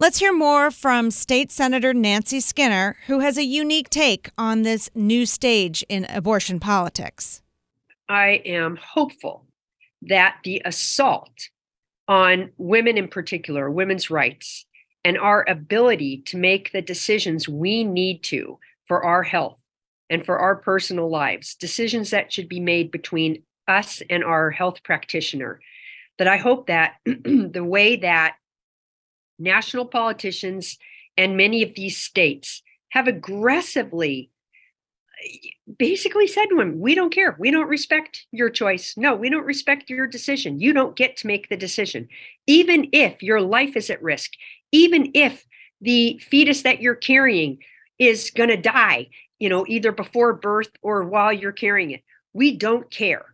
Let's 0.00 0.18
hear 0.18 0.32
more 0.32 0.70
from 0.70 1.10
State 1.10 1.52
Senator 1.52 1.92
Nancy 1.92 2.40
Skinner, 2.40 2.96
who 3.06 3.18
has 3.18 3.36
a 3.36 3.44
unique 3.44 3.90
take 3.90 4.30
on 4.38 4.62
this 4.62 4.88
new 4.94 5.26
stage 5.26 5.84
in 5.90 6.06
abortion 6.08 6.58
politics. 6.58 7.42
I 8.08 8.40
am 8.46 8.76
hopeful 8.76 9.44
that 10.00 10.38
the 10.42 10.62
assault 10.64 11.50
on 12.08 12.50
women 12.56 12.96
in 12.96 13.08
particular, 13.08 13.70
women's 13.70 14.08
rights, 14.08 14.64
and 15.04 15.18
our 15.18 15.44
ability 15.46 16.22
to 16.28 16.38
make 16.38 16.72
the 16.72 16.80
decisions 16.80 17.46
we 17.46 17.84
need 17.84 18.22
to 18.22 18.58
for 18.86 19.04
our 19.04 19.22
health 19.22 19.60
and 20.08 20.24
for 20.24 20.38
our 20.38 20.56
personal 20.56 21.10
lives, 21.10 21.54
decisions 21.54 22.08
that 22.08 22.32
should 22.32 22.48
be 22.48 22.58
made 22.58 22.90
between 22.90 23.42
us 23.68 24.02
and 24.08 24.24
our 24.24 24.50
health 24.50 24.82
practitioner. 24.82 25.60
That 26.16 26.26
I 26.26 26.38
hope 26.38 26.68
that 26.68 26.94
the 27.04 27.62
way 27.62 27.96
that 27.96 28.36
national 29.40 29.86
politicians 29.86 30.78
and 31.16 31.36
many 31.36 31.62
of 31.62 31.74
these 31.74 31.96
states 31.96 32.62
have 32.90 33.08
aggressively 33.08 34.30
basically 35.78 36.26
said 36.26 36.46
to 36.46 36.60
him, 36.60 36.80
We 36.80 36.94
don't 36.94 37.12
care. 37.12 37.36
We 37.38 37.50
don't 37.50 37.68
respect 37.68 38.26
your 38.32 38.50
choice. 38.50 38.94
No, 38.96 39.14
we 39.14 39.30
don't 39.30 39.44
respect 39.44 39.90
your 39.90 40.06
decision. 40.06 40.60
You 40.60 40.72
don't 40.72 40.96
get 40.96 41.16
to 41.18 41.26
make 41.26 41.48
the 41.48 41.56
decision. 41.56 42.08
Even 42.46 42.88
if 42.92 43.22
your 43.22 43.40
life 43.40 43.76
is 43.76 43.90
at 43.90 44.02
risk, 44.02 44.32
even 44.72 45.10
if 45.14 45.46
the 45.80 46.20
fetus 46.22 46.62
that 46.62 46.80
you're 46.80 46.94
carrying 46.94 47.58
is 47.98 48.30
going 48.30 48.48
to 48.48 48.56
die, 48.56 49.08
you 49.38 49.48
know, 49.48 49.64
either 49.68 49.92
before 49.92 50.32
birth 50.32 50.70
or 50.82 51.04
while 51.04 51.32
you're 51.32 51.52
carrying 51.52 51.90
it, 51.90 52.02
we 52.32 52.56
don't 52.56 52.90
care. 52.90 53.24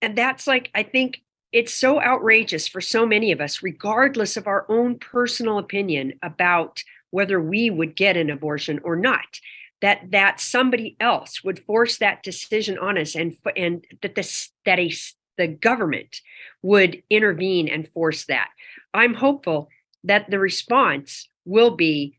And 0.00 0.16
that's 0.16 0.46
like, 0.46 0.70
I 0.74 0.82
think 0.82 1.22
it's 1.52 1.72
so 1.72 2.00
outrageous 2.00 2.68
for 2.68 2.80
so 2.80 3.06
many 3.06 3.32
of 3.32 3.40
us, 3.40 3.62
regardless 3.62 4.36
of 4.36 4.46
our 4.46 4.66
own 4.68 4.98
personal 4.98 5.58
opinion 5.58 6.14
about 6.22 6.82
whether 7.10 7.40
we 7.40 7.70
would 7.70 7.96
get 7.96 8.16
an 8.16 8.30
abortion 8.30 8.80
or 8.84 8.96
not 8.96 9.40
that 9.80 10.10
that 10.10 10.40
somebody 10.40 10.96
else 11.00 11.44
would 11.44 11.64
force 11.64 11.98
that 11.98 12.22
decision 12.22 12.78
on 12.78 12.98
us 12.98 13.14
and 13.14 13.36
and 13.56 13.86
that 14.02 14.14
this 14.14 14.50
that 14.64 14.78
a 14.78 14.92
the 15.36 15.46
government 15.46 16.20
would 16.62 17.02
intervene 17.08 17.68
and 17.68 17.88
force 17.88 18.24
that. 18.24 18.48
I'm 18.92 19.14
hopeful 19.14 19.68
that 20.04 20.28
the 20.30 20.38
response 20.38 21.28
will 21.44 21.76
be 21.76 22.18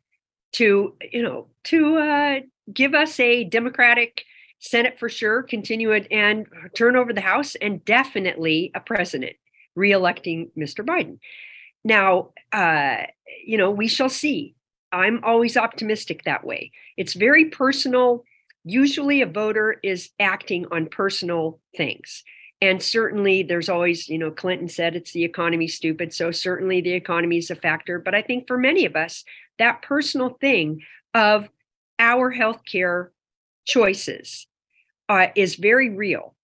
to 0.53 0.95
you 1.11 1.21
know 1.21 1.47
to 1.65 1.97
uh, 1.97 2.39
give 2.73 2.93
us 2.93 3.19
a 3.19 3.43
democratic 3.43 4.23
senate 4.59 4.99
for 4.99 5.09
sure 5.09 5.41
continue 5.43 5.91
it 5.91 6.07
and 6.11 6.47
turn 6.75 6.95
over 6.95 7.13
the 7.13 7.21
house 7.21 7.55
and 7.55 7.83
definitely 7.85 8.71
a 8.75 8.79
president 8.79 9.35
reelecting 9.77 10.49
mr 10.57 10.85
biden 10.85 11.19
now 11.83 12.29
uh, 12.51 13.03
you 13.45 13.57
know 13.57 13.71
we 13.71 13.87
shall 13.87 14.09
see 14.09 14.55
I'm 14.91 15.23
always 15.23 15.57
optimistic 15.57 16.23
that 16.23 16.43
way. 16.43 16.71
It's 16.97 17.13
very 17.13 17.45
personal. 17.45 18.23
Usually, 18.63 19.21
a 19.21 19.25
voter 19.25 19.77
is 19.83 20.09
acting 20.19 20.65
on 20.71 20.87
personal 20.87 21.59
things. 21.77 22.23
And 22.61 22.81
certainly, 22.81 23.43
there's 23.43 23.69
always, 23.69 24.09
you 24.09 24.17
know, 24.17 24.31
Clinton 24.31 24.67
said 24.67 24.95
it's 24.95 25.13
the 25.13 25.23
economy 25.23 25.67
stupid. 25.67 26.13
So, 26.13 26.31
certainly, 26.31 26.81
the 26.81 26.93
economy 26.93 27.37
is 27.37 27.51
a 27.51 27.55
factor. 27.55 27.99
But 27.99 28.15
I 28.15 28.21
think 28.21 28.47
for 28.47 28.57
many 28.57 28.85
of 28.85 28.95
us, 28.95 29.23
that 29.59 29.81
personal 29.81 30.37
thing 30.41 30.81
of 31.13 31.49
our 31.99 32.33
healthcare 32.33 33.09
choices 33.65 34.47
uh, 35.09 35.27
is 35.35 35.55
very 35.55 35.89
real. 35.89 36.35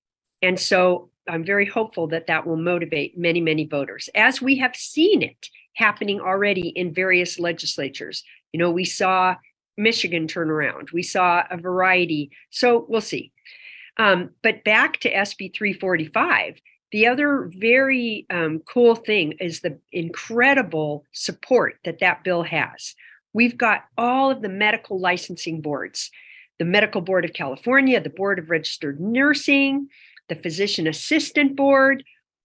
And 0.42 0.60
so, 0.60 1.10
I'm 1.28 1.44
very 1.44 1.66
hopeful 1.66 2.08
that 2.10 2.28
that 2.28 2.46
will 2.46 2.58
motivate 2.58 3.18
many, 3.18 3.42
many 3.42 3.66
voters, 3.66 4.10
as 4.14 4.42
we 4.42 4.58
have 4.58 4.76
seen 4.76 5.24
it 5.24 5.50
happening 5.76 6.20
already 6.20 6.70
in 6.70 6.94
various 6.94 7.40
legislatures. 7.40 8.24
You 8.52 8.60
know, 8.60 8.72
we 8.72 8.86
saw 8.86 9.36
Michigan 9.78 10.28
turn 10.28 10.50
around, 10.50 10.92
we 10.92 11.04
saw 11.04 11.44
a 11.50 11.58
variety. 11.58 12.32
So 12.50 12.86
we'll 12.88 13.02
see. 13.02 13.32
Um, 13.98 14.32
but 14.42 14.64
back 14.64 15.00
to 15.02 15.14
SB 15.14 15.54
345, 15.54 16.60
the 16.92 17.08
other 17.08 17.50
very 17.54 18.26
um, 18.30 18.62
cool 18.66 18.96
thing 18.96 19.34
is 19.34 19.60
the 19.60 19.80
incredible 19.92 21.06
support 21.12 21.78
that 21.84 22.00
that 22.00 22.24
bill 22.24 22.44
has. 22.44 22.96
We've 23.34 23.58
got 23.58 23.86
all 23.98 24.32
of 24.32 24.42
the 24.42 24.50
medical 24.50 25.00
licensing 25.00 25.62
boards 25.62 26.12
the 26.60 26.66
Medical 26.66 27.02
Board 27.02 27.26
of 27.26 27.34
California, 27.34 28.00
the 28.00 28.10
Board 28.10 28.40
of 28.40 28.50
Registered 28.50 29.00
Nursing, 29.00 29.90
the 30.30 30.36
Physician 30.36 30.88
Assistant 30.88 31.56
Board, 31.56 32.04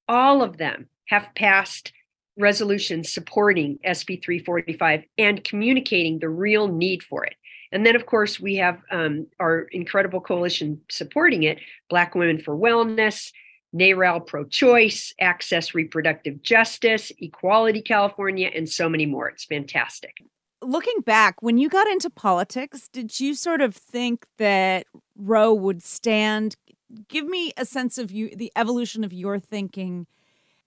all 0.09 0.42
of 0.42 0.57
them 0.57 0.88
have 1.07 1.29
passed 1.35 1.92
resolutions 2.37 3.12
supporting 3.12 3.79
SB 3.87 4.23
345 4.23 5.05
and 5.18 5.44
communicating 5.44 6.18
the 6.18 6.29
real 6.29 6.68
need 6.68 7.03
for 7.03 7.25
it. 7.25 7.35
And 7.73 7.87
then, 7.87 7.94
of 7.94 8.07
course, 8.07 8.40
we 8.40 8.57
have 8.57 8.81
um, 8.90 9.27
our 9.38 9.61
incredible 9.70 10.20
coalition 10.20 10.81
supporting 10.90 11.44
it 11.44 11.59
Black 11.88 12.14
Women 12.14 12.38
for 12.38 12.57
Wellness, 12.57 13.31
NARAL 13.73 14.27
Pro 14.27 14.44
Choice, 14.44 15.14
Access 15.20 15.75
Reproductive 15.75 16.42
Justice, 16.42 17.12
Equality 17.18 17.83
California, 17.83 18.51
and 18.53 18.68
so 18.68 18.88
many 18.88 19.07
more. 19.07 19.29
It's 19.29 19.44
fantastic. 19.44 20.16
Looking 20.62 21.01
back, 21.01 21.42
when 21.42 21.59
you 21.59 21.68
got 21.68 21.87
into 21.87 22.11
politics, 22.11 22.88
did 22.88 23.18
you 23.18 23.35
sort 23.35 23.61
of 23.61 23.75
think 23.75 24.27
that 24.38 24.87
Roe 25.16 25.55
would 25.55 25.83
stand? 25.83 26.57
Give 27.09 27.27
me 27.27 27.53
a 27.57 27.64
sense 27.64 27.99
of 27.99 28.11
you, 28.11 28.35
the 28.35 28.53
evolution 28.57 29.05
of 29.05 29.12
your 29.12 29.38
thinking 29.38 30.07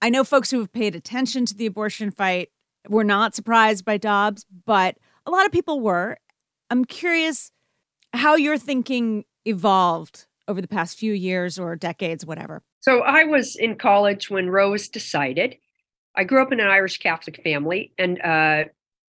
I 0.04 0.10
know 0.10 0.22
folks 0.22 0.50
who 0.50 0.58
have 0.58 0.70
paid 0.70 0.94
attention 0.94 1.46
to 1.46 1.54
the 1.54 1.64
abortion 1.64 2.10
fight 2.10 2.50
were 2.90 3.04
not 3.04 3.34
surprised 3.34 3.86
by 3.86 3.96
Dobbs, 3.96 4.44
but 4.66 4.98
a 5.24 5.30
lot 5.30 5.46
of 5.46 5.52
people 5.52 5.80
were. 5.80 6.18
I'm 6.68 6.84
curious 6.84 7.50
how 8.12 8.34
your 8.34 8.58
thinking 8.58 9.24
evolved 9.46 10.26
over 10.46 10.60
the 10.60 10.68
past 10.68 10.98
few 10.98 11.14
years 11.14 11.58
or 11.58 11.74
decades, 11.74 12.26
whatever. 12.26 12.62
So 12.80 13.00
I 13.00 13.24
was 13.24 13.56
in 13.56 13.76
college 13.76 14.28
when 14.28 14.50
Roe 14.50 14.72
was 14.72 14.90
decided. 14.90 15.56
I 16.14 16.24
grew 16.24 16.42
up 16.42 16.52
in 16.52 16.60
an 16.60 16.68
Irish 16.68 16.98
Catholic 16.98 17.42
family, 17.42 17.94
and 17.96 18.20
uh, 18.20 18.64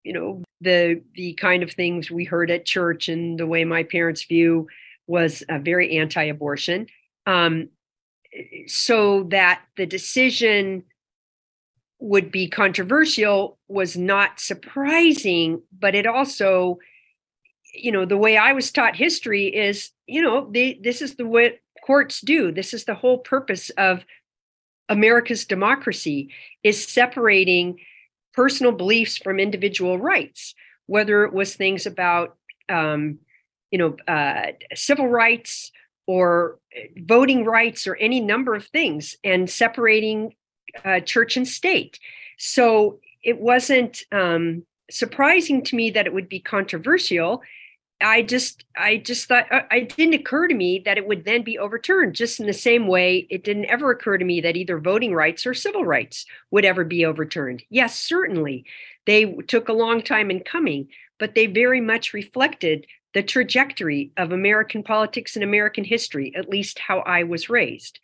you 0.04 0.12
know, 0.12 0.42
the 0.60 1.02
the 1.14 1.32
kind 1.34 1.62
of 1.62 1.72
things 1.72 2.10
we 2.10 2.24
heard 2.24 2.50
at 2.50 2.64
church 2.64 3.08
and 3.08 3.38
the 3.38 3.46
way 3.46 3.64
my 3.64 3.82
parents 3.82 4.24
view 4.24 4.68
was 5.06 5.42
uh, 5.48 5.58
very 5.58 5.98
anti-abortion. 5.98 6.86
Um, 7.26 7.70
so 8.66 9.24
that 9.24 9.62
the 9.76 9.86
decision 9.86 10.84
would 12.00 12.30
be 12.30 12.48
controversial 12.48 13.58
was 13.68 13.96
not 13.96 14.40
surprising, 14.40 15.62
but 15.78 15.94
it 15.94 16.06
also, 16.06 16.78
you 17.72 17.92
know, 17.92 18.04
the 18.04 18.18
way 18.18 18.36
I 18.36 18.52
was 18.52 18.70
taught 18.70 18.96
history 18.96 19.46
is, 19.46 19.90
you 20.06 20.20
know, 20.20 20.50
they, 20.50 20.78
this 20.82 21.00
is 21.00 21.14
the 21.14 21.26
way 21.26 21.60
courts 21.86 22.20
do. 22.20 22.50
This 22.50 22.74
is 22.74 22.84
the 22.84 22.94
whole 22.94 23.18
purpose 23.18 23.70
of 23.70 24.04
America's 24.88 25.46
democracy 25.46 26.30
is 26.62 26.86
separating 26.86 27.78
personal 28.34 28.72
beliefs 28.72 29.16
from 29.16 29.38
individual 29.38 29.98
rights, 29.98 30.54
whether 30.86 31.24
it 31.24 31.32
was 31.32 31.54
things 31.54 31.86
about, 31.86 32.36
um, 32.68 33.18
you 33.70 33.78
know, 33.78 33.96
uh, 34.06 34.52
civil 34.74 35.08
rights 35.08 35.70
or 36.06 36.58
uh, 36.76 36.80
voting 36.96 37.44
rights 37.44 37.86
or 37.86 37.96
any 37.96 38.20
number 38.20 38.54
of 38.54 38.66
things, 38.66 39.16
and 39.24 39.48
separating 39.48 40.34
uh, 40.84 41.00
church 41.00 41.36
and 41.36 41.48
state. 41.48 41.98
So 42.38 43.00
it 43.22 43.40
wasn't 43.40 44.02
um, 44.12 44.64
surprising 44.90 45.62
to 45.62 45.76
me 45.76 45.90
that 45.90 46.06
it 46.06 46.12
would 46.12 46.28
be 46.28 46.40
controversial. 46.40 47.42
I 48.04 48.22
just, 48.22 48.64
I 48.76 48.98
just 48.98 49.26
thought 49.26 49.50
uh, 49.50 49.62
it 49.70 49.96
didn't 49.96 50.14
occur 50.14 50.46
to 50.46 50.54
me 50.54 50.80
that 50.84 50.98
it 50.98 51.06
would 51.06 51.24
then 51.24 51.42
be 51.42 51.58
overturned. 51.58 52.14
Just 52.14 52.38
in 52.38 52.46
the 52.46 52.52
same 52.52 52.86
way, 52.86 53.26
it 53.30 53.44
didn't 53.44 53.64
ever 53.66 53.90
occur 53.90 54.18
to 54.18 54.24
me 54.24 54.42
that 54.42 54.56
either 54.56 54.78
voting 54.78 55.14
rights 55.14 55.46
or 55.46 55.54
civil 55.54 55.84
rights 55.84 56.26
would 56.50 56.64
ever 56.64 56.84
be 56.84 57.06
overturned. 57.06 57.62
Yes, 57.70 57.98
certainly, 57.98 58.66
they 59.06 59.32
took 59.48 59.68
a 59.68 59.72
long 59.72 60.02
time 60.02 60.30
in 60.30 60.40
coming, 60.40 60.88
but 61.18 61.34
they 61.34 61.46
very 61.46 61.80
much 61.80 62.12
reflected 62.12 62.86
the 63.14 63.22
trajectory 63.22 64.12
of 64.18 64.32
American 64.32 64.82
politics 64.82 65.34
and 65.34 65.42
American 65.42 65.84
history, 65.84 66.34
at 66.36 66.48
least 66.48 66.78
how 66.78 66.98
I 67.00 67.22
was 67.22 67.48
raised. 67.48 68.00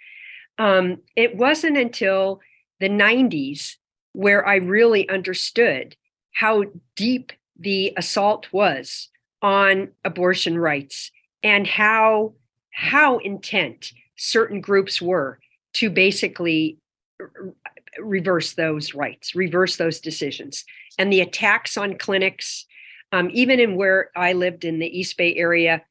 Um, 0.57 1.03
it 1.15 1.37
wasn't 1.37 1.77
until 1.77 2.41
the 2.79 2.89
90s 2.89 3.77
where 4.13 4.47
I 4.47 4.57
really 4.57 5.09
understood 5.09 5.97
how 6.33 6.65
deep 6.97 7.33
the 7.59 7.93
assault 7.97 8.47
was 8.53 9.11
on 9.43 9.89
abortion 10.05 10.59
rights 10.59 11.11
and 11.43 11.67
how 11.67 12.35
how 12.73 13.19
intent 13.19 13.93
certain 14.17 14.61
groups 14.61 15.01
were 15.01 15.39
to 15.75 15.91
basically 15.91 16.79
reverse 17.99 18.55
those 18.55 18.95
rights, 18.95 19.35
reverse 19.35 19.77
those 19.77 20.01
decisions. 20.01 20.65
And 20.99 21.13
the 21.13 21.21
attacks 21.21 21.77
on 21.77 21.99
clinics, 21.99 22.67
um, 23.13 23.31
even 23.33 23.61
in 23.61 23.77
where 23.77 24.11
I 24.17 24.33
lived 24.33 24.65
in 24.65 24.79
the 24.79 24.99
East 24.99 25.17
Bay 25.17 25.35
area, 25.35 25.83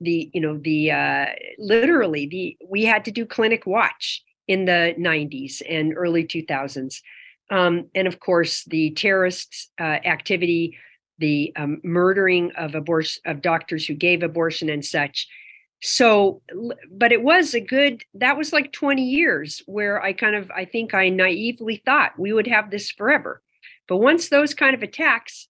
the 0.00 0.30
you 0.34 0.40
know 0.40 0.58
the 0.58 0.90
uh, 0.90 1.26
literally 1.58 2.26
the 2.26 2.56
we 2.68 2.84
had 2.84 3.04
to 3.04 3.10
do 3.10 3.24
clinic 3.24 3.66
watch 3.66 4.22
in 4.48 4.64
the 4.64 4.94
90s 4.98 5.62
and 5.68 5.94
early 5.96 6.24
2000s. 6.24 7.00
Um, 7.50 7.86
and 7.94 8.08
of 8.08 8.18
course, 8.18 8.64
the 8.64 8.90
terrorist 8.90 9.70
uh, 9.78 9.84
activity, 9.84 10.76
the 11.18 11.52
um, 11.56 11.80
murdering 11.84 12.52
of 12.52 12.74
abortion 12.74 13.22
of 13.26 13.42
doctors 13.42 13.86
who 13.86 13.94
gave 13.94 14.22
abortion 14.22 14.68
and 14.68 14.84
such. 14.84 15.28
So, 15.82 16.42
but 16.90 17.12
it 17.12 17.22
was 17.22 17.54
a 17.54 17.60
good. 17.60 18.02
That 18.14 18.36
was 18.36 18.52
like 18.52 18.72
20 18.72 19.02
years 19.02 19.62
where 19.66 20.00
I 20.00 20.12
kind 20.12 20.36
of, 20.36 20.50
I 20.50 20.64
think, 20.64 20.94
I 20.94 21.08
naively 21.08 21.82
thought 21.84 22.18
we 22.18 22.32
would 22.32 22.46
have 22.46 22.70
this 22.70 22.90
forever. 22.90 23.42
But 23.88 23.96
once 23.96 24.28
those 24.28 24.54
kind 24.54 24.74
of 24.74 24.82
attacks, 24.82 25.48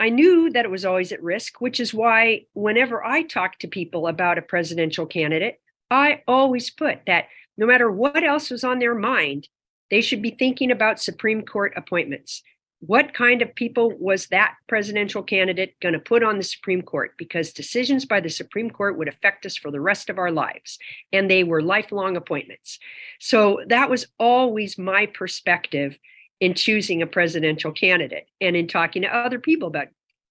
I 0.00 0.10
knew 0.10 0.50
that 0.50 0.64
it 0.64 0.70
was 0.70 0.84
always 0.84 1.12
at 1.12 1.22
risk, 1.22 1.60
which 1.60 1.80
is 1.80 1.94
why 1.94 2.46
whenever 2.54 3.04
I 3.04 3.22
talk 3.22 3.58
to 3.60 3.68
people 3.68 4.06
about 4.06 4.38
a 4.38 4.42
presidential 4.42 5.06
candidate, 5.06 5.60
I 5.90 6.22
always 6.26 6.70
put 6.70 7.00
that 7.06 7.26
no 7.56 7.66
matter 7.66 7.90
what 7.90 8.22
else 8.22 8.50
was 8.50 8.62
on 8.62 8.78
their 8.78 8.94
mind, 8.94 9.48
they 9.90 10.00
should 10.00 10.22
be 10.22 10.30
thinking 10.30 10.70
about 10.70 11.00
Supreme 11.00 11.42
Court 11.42 11.72
appointments. 11.76 12.42
What 12.80 13.12
kind 13.12 13.42
of 13.42 13.54
people 13.54 13.92
was 13.98 14.28
that 14.28 14.54
presidential 14.68 15.22
candidate 15.22 15.74
going 15.80 15.94
to 15.94 15.98
put 15.98 16.22
on 16.22 16.36
the 16.36 16.44
Supreme 16.44 16.82
Court? 16.82 17.12
Because 17.18 17.52
decisions 17.52 18.04
by 18.04 18.20
the 18.20 18.30
Supreme 18.30 18.70
Court 18.70 18.96
would 18.96 19.08
affect 19.08 19.44
us 19.46 19.56
for 19.56 19.70
the 19.70 19.80
rest 19.80 20.08
of 20.08 20.18
our 20.18 20.30
lives, 20.30 20.78
and 21.12 21.28
they 21.28 21.42
were 21.42 21.60
lifelong 21.60 22.16
appointments. 22.16 22.78
So 23.18 23.60
that 23.66 23.90
was 23.90 24.06
always 24.18 24.78
my 24.78 25.06
perspective 25.06 25.98
in 26.40 26.54
choosing 26.54 27.02
a 27.02 27.06
presidential 27.06 27.72
candidate 27.72 28.28
and 28.40 28.54
in 28.54 28.68
talking 28.68 29.02
to 29.02 29.14
other 29.14 29.40
people 29.40 29.68
about 29.68 29.88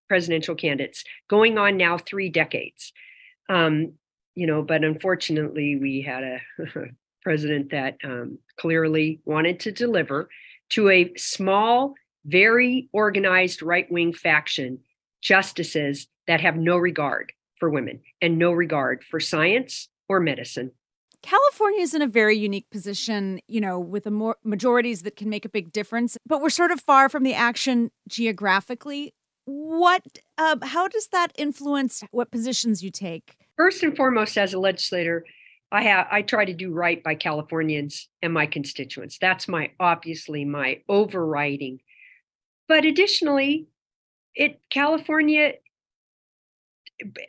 presidential 0.08 0.56
candidates, 0.56 1.04
going 1.30 1.58
on 1.58 1.78
now 1.78 1.98
three 1.98 2.30
decades. 2.30 2.94
Um, 3.50 3.94
you 4.36 4.48
know, 4.48 4.62
but 4.62 4.84
unfortunately, 4.84 5.76
we 5.76 6.02
had 6.02 6.24
a 6.24 6.40
president 7.24 7.72
that 7.72 7.98
um, 8.04 8.40
clearly 8.58 9.20
wanted 9.26 9.60
to 9.62 9.72
deliver 9.72 10.30
to 10.70 10.90
a 10.90 11.14
small, 11.18 11.96
very 12.28 12.90
organized 12.94 13.62
right 13.62 13.90
wing 13.92 14.14
faction 14.14 14.80
justices 15.22 16.08
that 16.28 16.42
have 16.42 16.58
no 16.58 16.78
regard 16.78 17.32
for 17.56 17.70
women 17.70 18.02
and 18.22 18.38
no 18.38 18.52
regard 18.52 19.04
for 19.04 19.20
science 19.20 19.88
or 20.08 20.20
medicine. 20.20 20.72
California 21.24 21.82
is 21.82 21.94
in 21.94 22.02
a 22.02 22.08
very 22.08 22.38
unique 22.38 22.70
position, 22.70 23.40
you 23.48 23.60
know, 23.60 23.80
with 23.80 24.06
a 24.06 24.12
more 24.12 24.38
majorities 24.44 25.02
that 25.02 25.16
can 25.16 25.30
make 25.30 25.46
a 25.46 25.50
big 25.50 25.72
difference, 25.72 26.18
but 26.26 26.42
we're 26.42 26.50
sort 26.50 26.72
of 26.72 26.80
far 26.82 27.10
from 27.10 27.24
the 27.24 27.34
action 27.34 27.90
geographically. 28.08 29.14
What, 29.46 30.04
uh, 30.38 30.58
how 30.62 30.88
does 30.88 31.08
that 31.08 31.32
influence 31.38 32.04
what 32.12 32.30
positions 32.30 32.84
you 32.84 32.92
take? 32.92 33.36
First 33.56 33.82
and 33.82 33.96
foremost, 33.98 34.38
as 34.38 34.54
a 34.54 34.60
legislator, 34.60 35.26
I 35.72 35.84
have 35.84 36.08
I 36.12 36.22
try 36.22 36.46
to 36.46 36.54
do 36.54 36.72
right 36.72 37.04
by 37.04 37.16
Californians 37.16 38.08
and 38.22 38.34
my 38.34 38.46
constituents. 38.46 39.18
That's 39.20 39.48
my 39.48 39.72
obviously 39.80 40.46
my 40.46 40.82
overriding. 40.88 41.80
But 42.68 42.86
additionally, 42.86 43.68
it 44.36 44.60
California 44.70 45.54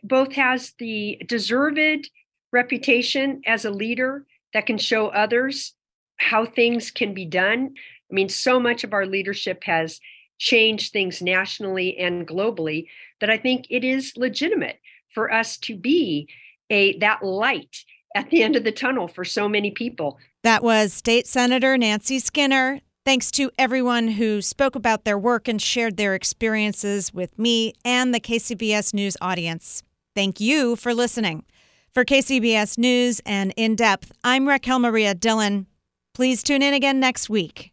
both 0.02 0.32
has 0.32 0.72
the 0.78 1.20
deserved 1.26 2.10
reputation 2.52 3.42
as 3.46 3.64
a 3.64 3.70
leader 3.70 4.26
that 4.54 4.66
can 4.66 4.78
show 4.78 5.08
others 5.08 5.74
how 6.16 6.46
things 6.46 6.90
can 6.90 7.14
be 7.14 7.24
done. 7.24 7.74
I 8.10 8.14
mean, 8.14 8.28
so 8.28 8.58
much 8.58 8.84
of 8.84 8.92
our 8.92 9.06
leadership 9.06 9.64
has 9.64 10.00
changed 10.38 10.92
things 10.92 11.20
nationally 11.20 11.96
and 11.98 12.26
globally 12.26 12.86
that 13.20 13.30
I 13.30 13.36
think 13.36 13.66
it 13.70 13.84
is 13.84 14.12
legitimate 14.16 14.78
for 15.12 15.32
us 15.32 15.56
to 15.58 15.76
be 15.76 16.28
a 16.70 16.96
that 16.98 17.22
light 17.22 17.84
at 18.14 18.30
the 18.30 18.42
end 18.42 18.56
of 18.56 18.64
the 18.64 18.72
tunnel 18.72 19.08
for 19.08 19.24
so 19.24 19.48
many 19.48 19.70
people. 19.70 20.18
That 20.42 20.62
was 20.62 20.92
State 20.92 21.26
Senator 21.26 21.76
Nancy 21.76 22.18
Skinner. 22.18 22.80
Thanks 23.08 23.30
to 23.30 23.50
everyone 23.56 24.08
who 24.08 24.42
spoke 24.42 24.74
about 24.74 25.06
their 25.06 25.18
work 25.18 25.48
and 25.48 25.62
shared 25.62 25.96
their 25.96 26.14
experiences 26.14 27.10
with 27.14 27.38
me 27.38 27.72
and 27.82 28.14
the 28.14 28.20
KCBS 28.20 28.92
News 28.92 29.16
audience. 29.22 29.82
Thank 30.14 30.40
you 30.40 30.76
for 30.76 30.92
listening. 30.92 31.46
For 31.94 32.04
KCBS 32.04 32.76
News 32.76 33.22
and 33.24 33.54
In 33.56 33.76
Depth, 33.76 34.12
I'm 34.24 34.46
Raquel 34.46 34.78
Maria 34.78 35.14
Dillon. 35.14 35.68
Please 36.12 36.42
tune 36.42 36.60
in 36.60 36.74
again 36.74 37.00
next 37.00 37.30
week. 37.30 37.72